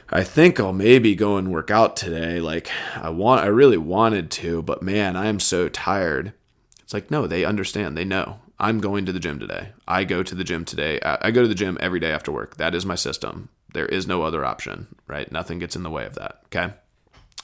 I 0.08 0.24
think 0.24 0.58
I'll 0.58 0.72
maybe 0.72 1.14
go 1.14 1.36
and 1.36 1.52
work 1.52 1.70
out 1.70 1.96
today. 1.96 2.40
Like 2.40 2.70
I 2.96 3.10
want, 3.10 3.42
I 3.42 3.46
really 3.46 3.78
wanted 3.78 4.32
to, 4.32 4.62
but 4.62 4.82
man, 4.82 5.14
I 5.14 5.26
am 5.26 5.38
so 5.38 5.68
tired. 5.68 6.32
It's 6.82 6.92
like 6.92 7.08
no, 7.08 7.28
they 7.28 7.44
understand. 7.44 7.96
They 7.96 8.04
know. 8.04 8.40
I'm 8.60 8.80
going 8.80 9.06
to 9.06 9.12
the 9.12 9.18
gym 9.18 9.40
today. 9.40 9.70
I 9.88 10.04
go 10.04 10.22
to 10.22 10.34
the 10.34 10.44
gym 10.44 10.66
today. 10.66 11.00
Uh, 11.00 11.16
I 11.22 11.30
go 11.30 11.40
to 11.40 11.48
the 11.48 11.54
gym 11.54 11.78
every 11.80 11.98
day 11.98 12.12
after 12.12 12.30
work. 12.30 12.58
That 12.58 12.74
is 12.74 12.84
my 12.84 12.94
system. 12.94 13.48
There 13.72 13.86
is 13.86 14.06
no 14.06 14.22
other 14.22 14.44
option, 14.44 14.94
right? 15.06 15.30
Nothing 15.32 15.58
gets 15.58 15.76
in 15.76 15.82
the 15.82 15.90
way 15.90 16.04
of 16.04 16.14
that. 16.16 16.40
Okay. 16.46 16.74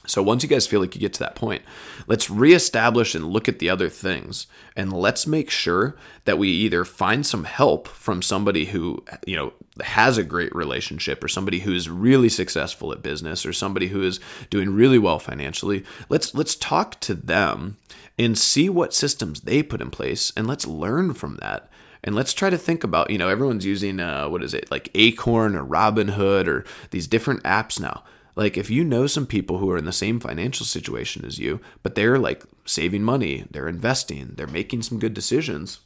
So 0.07 0.23
once 0.23 0.41
you 0.41 0.49
guys 0.49 0.65
feel 0.65 0.79
like 0.79 0.95
you 0.95 1.01
get 1.01 1.13
to 1.13 1.19
that 1.19 1.35
point, 1.35 1.61
let's 2.07 2.29
reestablish 2.29 3.13
and 3.13 3.25
look 3.25 3.47
at 3.47 3.59
the 3.59 3.69
other 3.69 3.89
things. 3.89 4.47
And 4.75 4.91
let's 4.91 5.27
make 5.27 5.49
sure 5.49 5.97
that 6.25 6.37
we 6.37 6.49
either 6.49 6.85
find 6.85 7.25
some 7.25 7.43
help 7.43 7.87
from 7.87 8.21
somebody 8.21 8.65
who, 8.65 9.03
you 9.25 9.35
know, 9.35 9.53
has 9.83 10.17
a 10.17 10.23
great 10.23 10.55
relationship 10.55 11.23
or 11.23 11.27
somebody 11.27 11.59
who 11.59 11.73
is 11.73 11.89
really 11.89 12.29
successful 12.29 12.91
at 12.91 13.03
business 13.03 13.45
or 13.45 13.53
somebody 13.53 13.89
who 13.89 14.01
is 14.01 14.19
doing 14.49 14.73
really 14.73 14.97
well 14.97 15.19
financially. 15.19 15.83
Let's 16.09 16.33
let's 16.33 16.55
talk 16.55 16.99
to 17.01 17.13
them 17.13 17.77
and 18.17 18.37
see 18.37 18.69
what 18.69 18.93
systems 18.93 19.41
they 19.41 19.61
put 19.61 19.81
in 19.81 19.91
place 19.91 20.31
and 20.35 20.47
let's 20.47 20.65
learn 20.65 21.13
from 21.13 21.37
that. 21.41 21.69
And 22.03 22.15
let's 22.15 22.33
try 22.33 22.49
to 22.49 22.57
think 22.57 22.83
about 22.83 23.09
you 23.09 23.17
know 23.17 23.27
everyone's 23.27 23.65
using 23.65 23.99
uh, 23.99 24.29
what 24.29 24.41
is 24.41 24.53
it 24.53 24.71
like 24.71 24.89
acorn 24.95 25.55
or 25.55 25.65
robinhood 25.65 26.47
or 26.47 26.63
these 26.91 27.07
different 27.07 27.43
apps 27.43 27.79
now 27.79 28.03
like 28.37 28.55
if 28.55 28.69
you 28.69 28.83
know 28.83 29.07
some 29.07 29.25
people 29.25 29.57
who 29.57 29.69
are 29.69 29.77
in 29.77 29.85
the 29.85 29.91
same 29.91 30.19
financial 30.19 30.65
situation 30.65 31.25
as 31.25 31.39
you 31.39 31.59
but 31.83 31.95
they're 31.95 32.19
like 32.19 32.43
saving 32.65 33.03
money 33.03 33.45
they're 33.51 33.67
investing 33.67 34.33
they're 34.35 34.47
making 34.47 34.81
some 34.81 34.99
good 34.99 35.13
decisions 35.13 35.79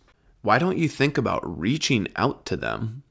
why 0.43 0.59
don't 0.59 0.77
you 0.77 0.87
think 0.87 1.17
about 1.17 1.59
reaching 1.59 2.07
out 2.15 2.45
to 2.45 2.57
them 2.57 3.03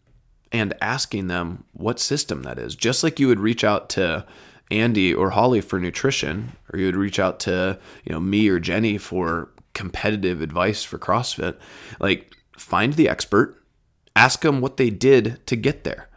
and 0.53 0.75
asking 0.81 1.29
them 1.29 1.65
what 1.73 1.99
system 1.99 2.43
that 2.43 2.59
is 2.59 2.77
just 2.77 3.03
like 3.03 3.19
you 3.19 3.27
would 3.27 3.41
reach 3.41 3.65
out 3.65 3.89
to 3.89 4.25
Andy 4.71 5.13
or 5.13 5.31
Holly 5.31 5.61
for 5.61 5.81
nutrition, 5.81 6.53
or 6.73 6.79
you 6.79 6.87
would 6.87 6.97
reach 6.97 7.19
out 7.19 7.41
to, 7.41 7.77
you 8.05 8.13
know, 8.13 8.21
me 8.21 8.49
or 8.49 8.61
Jenny 8.61 8.99
for 8.99 9.51
competitive 9.75 10.41
advice 10.41 10.85
for 10.85 10.97
CrossFit, 10.99 11.57
like 11.99 12.37
find 12.57 12.95
the 12.95 13.09
expert, 13.09 13.61
ask 14.15 14.43
them 14.43 14.61
what 14.61 14.77
they 14.77 14.91
did 14.91 15.45
to 15.47 15.57
get 15.57 15.83
there, 15.85 16.09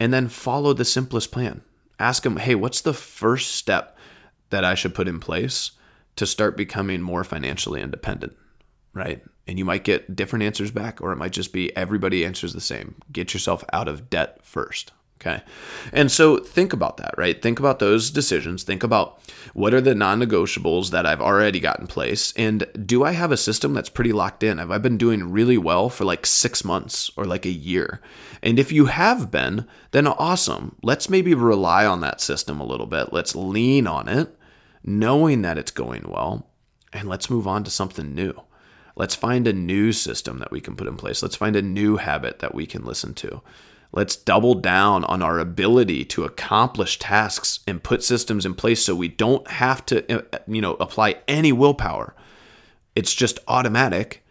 and 0.00 0.12
then 0.12 0.28
follow 0.28 0.72
the 0.72 0.84
simplest 0.84 1.30
plan. 1.30 1.62
Ask 1.98 2.22
them, 2.22 2.36
hey, 2.36 2.54
what's 2.54 2.80
the 2.80 2.94
first 2.94 3.52
step 3.52 3.96
that 4.50 4.64
I 4.64 4.74
should 4.74 4.94
put 4.94 5.08
in 5.08 5.20
place 5.20 5.72
to 6.16 6.26
start 6.26 6.56
becoming 6.56 7.00
more 7.02 7.24
financially 7.24 7.80
independent? 7.80 8.36
Right. 8.92 9.22
And 9.46 9.58
you 9.58 9.64
might 9.64 9.84
get 9.84 10.16
different 10.16 10.44
answers 10.44 10.70
back, 10.70 11.00
or 11.00 11.12
it 11.12 11.16
might 11.16 11.32
just 11.32 11.52
be 11.52 11.76
everybody 11.76 12.24
answers 12.24 12.52
the 12.52 12.60
same. 12.60 12.96
Get 13.12 13.34
yourself 13.34 13.64
out 13.72 13.88
of 13.88 14.08
debt 14.08 14.38
first. 14.42 14.92
Okay. 15.20 15.42
And 15.92 16.10
so 16.12 16.36
think 16.38 16.72
about 16.72 16.98
that, 16.98 17.14
right? 17.16 17.40
Think 17.40 17.58
about 17.58 17.78
those 17.78 18.10
decisions. 18.10 18.62
Think 18.62 18.82
about 18.82 19.20
what 19.54 19.72
are 19.72 19.80
the 19.80 19.94
non 19.94 20.20
negotiables 20.20 20.90
that 20.90 21.06
I've 21.06 21.20
already 21.20 21.60
got 21.60 21.80
in 21.80 21.86
place? 21.86 22.34
And 22.36 22.66
do 22.84 23.04
I 23.04 23.12
have 23.12 23.32
a 23.32 23.36
system 23.36 23.72
that's 23.72 23.88
pretty 23.88 24.12
locked 24.12 24.42
in? 24.42 24.58
Have 24.58 24.70
I 24.70 24.78
been 24.78 24.98
doing 24.98 25.30
really 25.30 25.56
well 25.56 25.88
for 25.88 26.04
like 26.04 26.26
six 26.26 26.64
months 26.64 27.10
or 27.16 27.24
like 27.24 27.46
a 27.46 27.50
year? 27.50 28.02
And 28.42 28.58
if 28.58 28.70
you 28.70 28.86
have 28.86 29.30
been, 29.30 29.66
then 29.92 30.06
awesome. 30.06 30.76
Let's 30.82 31.08
maybe 31.08 31.32
rely 31.32 31.86
on 31.86 32.00
that 32.02 32.20
system 32.20 32.60
a 32.60 32.66
little 32.66 32.86
bit. 32.86 33.12
Let's 33.12 33.34
lean 33.34 33.86
on 33.86 34.08
it, 34.08 34.36
knowing 34.82 35.40
that 35.42 35.56
it's 35.56 35.70
going 35.70 36.04
well, 36.06 36.50
and 36.92 37.08
let's 37.08 37.30
move 37.30 37.48
on 37.48 37.64
to 37.64 37.70
something 37.70 38.14
new. 38.14 38.34
Let's 38.96 39.14
find 39.14 39.46
a 39.46 39.52
new 39.52 39.92
system 39.92 40.38
that 40.38 40.50
we 40.50 40.60
can 40.60 40.76
put 40.76 40.86
in 40.86 40.96
place. 40.96 41.22
Let's 41.22 41.36
find 41.36 41.56
a 41.56 41.62
new 41.62 41.96
habit 41.96 42.40
that 42.40 42.54
we 42.54 42.66
can 42.66 42.84
listen 42.84 43.14
to. 43.14 43.42
Let's 43.94 44.16
double 44.16 44.54
down 44.54 45.04
on 45.04 45.22
our 45.22 45.38
ability 45.38 46.04
to 46.06 46.24
accomplish 46.24 46.98
tasks 46.98 47.60
and 47.64 47.80
put 47.80 48.02
systems 48.02 48.44
in 48.44 48.54
place 48.54 48.84
so 48.84 48.92
we 48.92 49.06
don't 49.06 49.48
have 49.48 49.86
to 49.86 50.18
uh, 50.34 50.38
you 50.48 50.60
know 50.60 50.74
apply 50.74 51.18
any 51.28 51.52
willpower. 51.52 52.12
It's 52.96 53.14
just 53.14 53.38
automatic. 53.46 54.26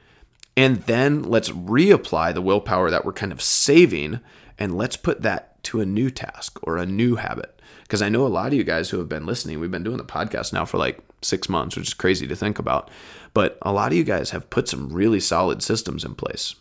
And 0.58 0.82
then 0.84 1.24
let's 1.24 1.50
reapply 1.50 2.34
the 2.34 2.42
willpower 2.42 2.92
that 2.92 3.06
we're 3.06 3.14
kind 3.14 3.32
of 3.32 3.42
saving 3.42 4.20
and 4.60 4.78
let's 4.78 4.98
put 4.98 5.22
that 5.22 5.64
to 5.64 5.80
a 5.80 5.86
new 5.86 6.12
task 6.12 6.60
or 6.64 6.78
a 6.78 6.86
new 6.86 7.16
habit. 7.16 7.62
Because 7.84 8.02
I 8.02 8.10
know 8.10 8.26
a 8.26 8.28
lot 8.28 8.48
of 8.48 8.54
you 8.54 8.66
guys 8.66 8.90
who 8.90 9.00
have 9.00 9.10
been 9.10 9.26
listening, 9.26 9.62
we've 9.62 9.72
been 9.72 9.84
doing 9.84 9.98
the 9.98 10.04
podcast 10.04 10.52
now 10.52 10.66
for 10.66 10.78
like 10.78 11.00
six 11.22 11.48
months, 11.48 11.78
which 11.78 11.88
is 11.88 11.94
crazy 11.94 12.28
to 12.28 12.36
think 12.36 12.60
about. 12.60 12.92
But 13.34 13.58
a 13.62 13.72
lot 13.72 13.94
of 13.94 13.98
you 13.98 14.04
guys 14.04 14.32
have 14.32 14.50
put 14.50 14.68
some 14.68 14.92
really 14.92 15.22
solid 15.22 15.64
systems 15.64 16.04
in 16.04 16.16
place. 16.16 16.56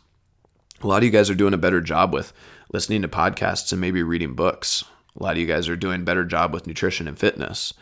A 0.83 0.87
lot 0.87 0.99
of 0.99 1.05
you 1.05 1.11
guys 1.11 1.29
are 1.29 1.35
doing 1.35 1.55
a 1.55 1.59
better 1.59 1.81
job 1.81 2.12
with 2.12 2.33
listening 2.73 3.03
to 3.03 3.09
podcasts 3.09 3.71
and 3.71 3.81
maybe 3.81 4.03
reading 4.03 4.35
books. 4.35 4.85
A 5.19 5.23
lot 5.23 5.33
of 5.33 5.39
you 5.39 5.47
guys 5.47 5.69
are 5.69 5.77
doing 5.77 6.01
a 6.01 6.05
better 6.05 6.25
job 6.25 6.55
with 6.55 6.67
nutrition 6.67 7.07
and 7.07 7.19
fitness. 7.19 7.75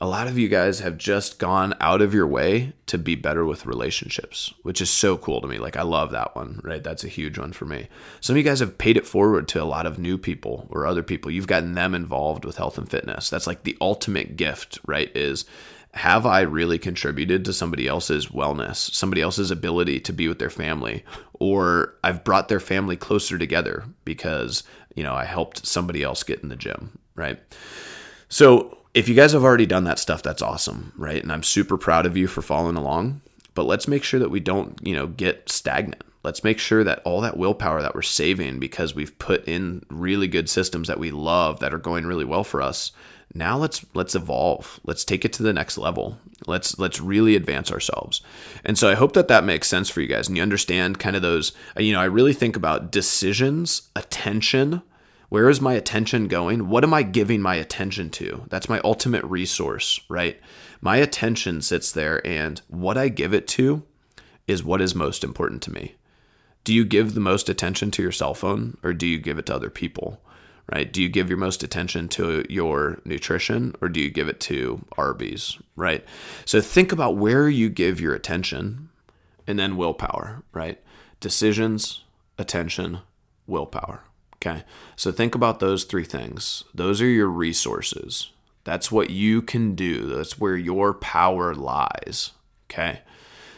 A 0.00 0.08
lot 0.08 0.26
of 0.26 0.36
you 0.36 0.48
guys 0.48 0.80
have 0.80 0.98
just 0.98 1.38
gone 1.38 1.74
out 1.80 2.02
of 2.02 2.12
your 2.12 2.26
way 2.26 2.74
to 2.86 2.98
be 2.98 3.14
better 3.14 3.44
with 3.46 3.64
relationships, 3.64 4.52
which 4.62 4.82
is 4.82 4.90
so 4.90 5.16
cool 5.16 5.40
to 5.40 5.46
me. 5.46 5.56
Like, 5.58 5.76
I 5.76 5.82
love 5.82 6.10
that 6.10 6.36
one, 6.36 6.60
right? 6.62 6.82
That's 6.82 7.04
a 7.04 7.08
huge 7.08 7.38
one 7.38 7.52
for 7.52 7.64
me. 7.64 7.88
Some 8.20 8.34
of 8.34 8.38
you 8.38 8.42
guys 8.42 8.60
have 8.60 8.76
paid 8.76 8.96
it 8.98 9.06
forward 9.06 9.48
to 9.48 9.62
a 9.62 9.64
lot 9.64 9.86
of 9.86 9.98
new 9.98 10.18
people 10.18 10.66
or 10.68 10.84
other 10.84 11.02
people. 11.02 11.30
You've 11.30 11.46
gotten 11.46 11.74
them 11.74 11.94
involved 11.94 12.44
with 12.44 12.56
health 12.56 12.76
and 12.76 12.90
fitness. 12.90 13.30
That's 13.30 13.46
like 13.46 13.62
the 13.62 13.78
ultimate 13.80 14.36
gift, 14.36 14.78
right? 14.84 15.10
Is 15.16 15.46
have 15.94 16.26
I 16.26 16.40
really 16.40 16.78
contributed 16.78 17.44
to 17.44 17.52
somebody 17.52 17.86
else's 17.86 18.26
wellness, 18.26 18.76
somebody 18.92 19.22
else's 19.22 19.50
ability 19.50 20.00
to 20.00 20.12
be 20.12 20.26
with 20.26 20.38
their 20.40 20.50
family, 20.50 21.04
or 21.34 21.94
I've 22.02 22.24
brought 22.24 22.48
their 22.48 22.60
family 22.60 22.96
closer 22.96 23.38
together 23.38 23.84
because, 24.04 24.64
you 24.96 25.04
know, 25.04 25.14
I 25.14 25.24
helped 25.24 25.66
somebody 25.66 26.02
else 26.02 26.22
get 26.24 26.42
in 26.42 26.48
the 26.48 26.56
gym, 26.56 26.98
right? 27.14 27.40
So, 28.28 28.78
if 28.92 29.08
you 29.08 29.14
guys 29.14 29.32
have 29.32 29.42
already 29.42 29.66
done 29.66 29.84
that 29.84 29.98
stuff, 29.98 30.22
that's 30.22 30.42
awesome, 30.42 30.92
right? 30.96 31.20
And 31.20 31.32
I'm 31.32 31.42
super 31.42 31.76
proud 31.76 32.06
of 32.06 32.16
you 32.16 32.28
for 32.28 32.42
following 32.42 32.76
along. 32.76 33.22
But 33.54 33.64
let's 33.64 33.88
make 33.88 34.04
sure 34.04 34.20
that 34.20 34.30
we 34.30 34.40
don't, 34.40 34.78
you 34.82 34.94
know, 34.94 35.06
get 35.06 35.48
stagnant. 35.48 36.02
Let's 36.22 36.42
make 36.42 36.58
sure 36.58 36.84
that 36.84 37.02
all 37.04 37.20
that 37.20 37.36
willpower 37.36 37.82
that 37.82 37.94
we're 37.94 38.02
saving 38.02 38.58
because 38.58 38.94
we've 38.94 39.16
put 39.18 39.46
in 39.46 39.84
really 39.90 40.26
good 40.26 40.48
systems 40.48 40.88
that 40.88 40.98
we 40.98 41.10
love 41.10 41.60
that 41.60 41.74
are 41.74 41.78
going 41.78 42.06
really 42.06 42.24
well 42.24 42.44
for 42.44 42.62
us. 42.62 42.92
Now 43.34 43.58
let's 43.58 43.84
let's 43.94 44.14
evolve. 44.14 44.78
Let's 44.84 45.04
take 45.04 45.24
it 45.24 45.32
to 45.34 45.42
the 45.42 45.52
next 45.52 45.76
level. 45.76 46.18
Let's 46.46 46.78
let's 46.78 47.00
really 47.00 47.34
advance 47.34 47.72
ourselves. 47.72 48.20
And 48.64 48.78
so 48.78 48.88
I 48.88 48.94
hope 48.94 49.12
that 49.14 49.28
that 49.28 49.44
makes 49.44 49.68
sense 49.68 49.90
for 49.90 50.00
you 50.00 50.06
guys 50.06 50.28
and 50.28 50.36
you 50.36 50.42
understand 50.42 51.00
kind 51.00 51.16
of 51.16 51.22
those 51.22 51.52
you 51.76 51.92
know, 51.92 52.00
I 52.00 52.04
really 52.04 52.32
think 52.32 52.54
about 52.56 52.92
decisions, 52.92 53.90
attention, 53.96 54.82
where 55.30 55.48
is 55.48 55.60
my 55.60 55.72
attention 55.72 56.28
going? 56.28 56.68
What 56.68 56.84
am 56.84 56.94
I 56.94 57.02
giving 57.02 57.42
my 57.42 57.56
attention 57.56 58.08
to? 58.10 58.44
That's 58.50 58.68
my 58.68 58.80
ultimate 58.84 59.24
resource, 59.24 60.00
right? 60.08 60.40
My 60.80 60.98
attention 60.98 61.60
sits 61.60 61.90
there, 61.90 62.24
and 62.24 62.60
what 62.68 62.96
I 62.96 63.08
give 63.08 63.34
it 63.34 63.48
to 63.48 63.82
is 64.46 64.62
what 64.62 64.80
is 64.80 64.94
most 64.94 65.24
important 65.24 65.62
to 65.62 65.72
me. 65.72 65.96
Do 66.64 66.72
you 66.72 66.84
give 66.84 67.14
the 67.14 67.20
most 67.20 67.48
attention 67.48 67.90
to 67.92 68.02
your 68.02 68.12
cell 68.12 68.34
phone 68.34 68.78
or 68.82 68.92
do 68.92 69.06
you 69.06 69.18
give 69.18 69.38
it 69.38 69.46
to 69.46 69.54
other 69.54 69.70
people? 69.70 70.22
Right? 70.72 70.90
Do 70.90 71.02
you 71.02 71.10
give 71.10 71.28
your 71.28 71.38
most 71.38 71.62
attention 71.62 72.08
to 72.10 72.44
your 72.48 73.00
nutrition 73.04 73.74
or 73.82 73.88
do 73.88 74.00
you 74.00 74.10
give 74.10 74.28
it 74.28 74.40
to 74.40 74.84
Arby's? 74.96 75.58
Right? 75.76 76.04
So 76.46 76.60
think 76.60 76.90
about 76.90 77.16
where 77.16 77.48
you 77.48 77.68
give 77.68 78.00
your 78.00 78.14
attention 78.14 78.88
and 79.46 79.58
then 79.58 79.76
willpower, 79.76 80.42
right? 80.52 80.80
Decisions, 81.20 82.04
attention, 82.38 83.00
willpower. 83.46 84.04
Okay. 84.36 84.64
So 84.96 85.12
think 85.12 85.34
about 85.34 85.60
those 85.60 85.84
three 85.84 86.04
things. 86.04 86.64
Those 86.74 87.00
are 87.00 87.06
your 87.06 87.28
resources. 87.28 88.30
That's 88.64 88.90
what 88.90 89.10
you 89.10 89.42
can 89.42 89.74
do. 89.74 90.06
That's 90.06 90.38
where 90.38 90.56
your 90.56 90.94
power 90.94 91.54
lies. 91.54 92.32
Okay. 92.70 93.00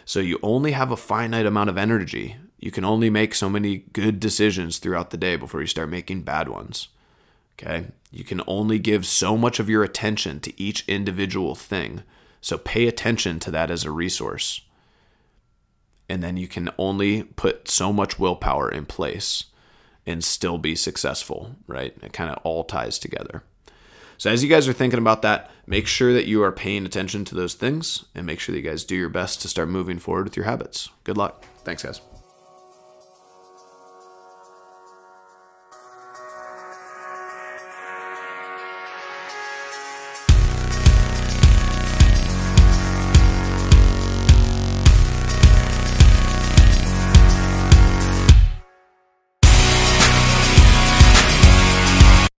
So 0.04 0.20
you 0.20 0.38
only 0.42 0.72
have 0.72 0.90
a 0.90 0.96
finite 0.96 1.46
amount 1.46 1.70
of 1.70 1.78
energy. 1.78 2.36
You 2.58 2.70
can 2.70 2.84
only 2.84 3.10
make 3.10 3.34
so 3.34 3.48
many 3.48 3.78
good 3.92 4.20
decisions 4.20 4.78
throughout 4.78 5.10
the 5.10 5.16
day 5.16 5.36
before 5.36 5.60
you 5.60 5.66
start 5.66 5.88
making 5.88 6.22
bad 6.22 6.48
ones. 6.48 6.88
Okay. 7.58 7.86
You 8.10 8.24
can 8.24 8.42
only 8.46 8.78
give 8.78 9.06
so 9.06 9.36
much 9.36 9.58
of 9.58 9.68
your 9.68 9.82
attention 9.82 10.40
to 10.40 10.60
each 10.60 10.84
individual 10.86 11.54
thing. 11.54 12.02
So 12.40 12.58
pay 12.58 12.86
attention 12.86 13.40
to 13.40 13.50
that 13.50 13.70
as 13.70 13.84
a 13.84 13.90
resource. 13.90 14.60
And 16.08 16.22
then 16.22 16.36
you 16.36 16.46
can 16.46 16.70
only 16.78 17.24
put 17.24 17.68
so 17.68 17.92
much 17.92 18.18
willpower 18.18 18.70
in 18.70 18.86
place 18.86 19.44
and 20.06 20.22
still 20.22 20.56
be 20.56 20.76
successful, 20.76 21.56
right? 21.66 21.96
It 22.02 22.12
kind 22.12 22.30
of 22.30 22.38
all 22.44 22.62
ties 22.62 22.98
together. 22.98 23.42
So, 24.18 24.30
as 24.30 24.42
you 24.42 24.48
guys 24.48 24.66
are 24.66 24.72
thinking 24.72 25.00
about 25.00 25.22
that, 25.22 25.50
make 25.66 25.86
sure 25.86 26.12
that 26.12 26.26
you 26.26 26.42
are 26.42 26.52
paying 26.52 26.86
attention 26.86 27.24
to 27.26 27.34
those 27.34 27.54
things 27.54 28.06
and 28.14 28.24
make 28.24 28.40
sure 28.40 28.54
that 28.54 28.60
you 28.60 28.70
guys 28.70 28.84
do 28.84 28.96
your 28.96 29.10
best 29.10 29.42
to 29.42 29.48
start 29.48 29.68
moving 29.68 29.98
forward 29.98 30.24
with 30.24 30.36
your 30.36 30.46
habits. 30.46 30.88
Good 31.04 31.18
luck. 31.18 31.44
Thanks, 31.64 31.82
guys. 31.82 32.00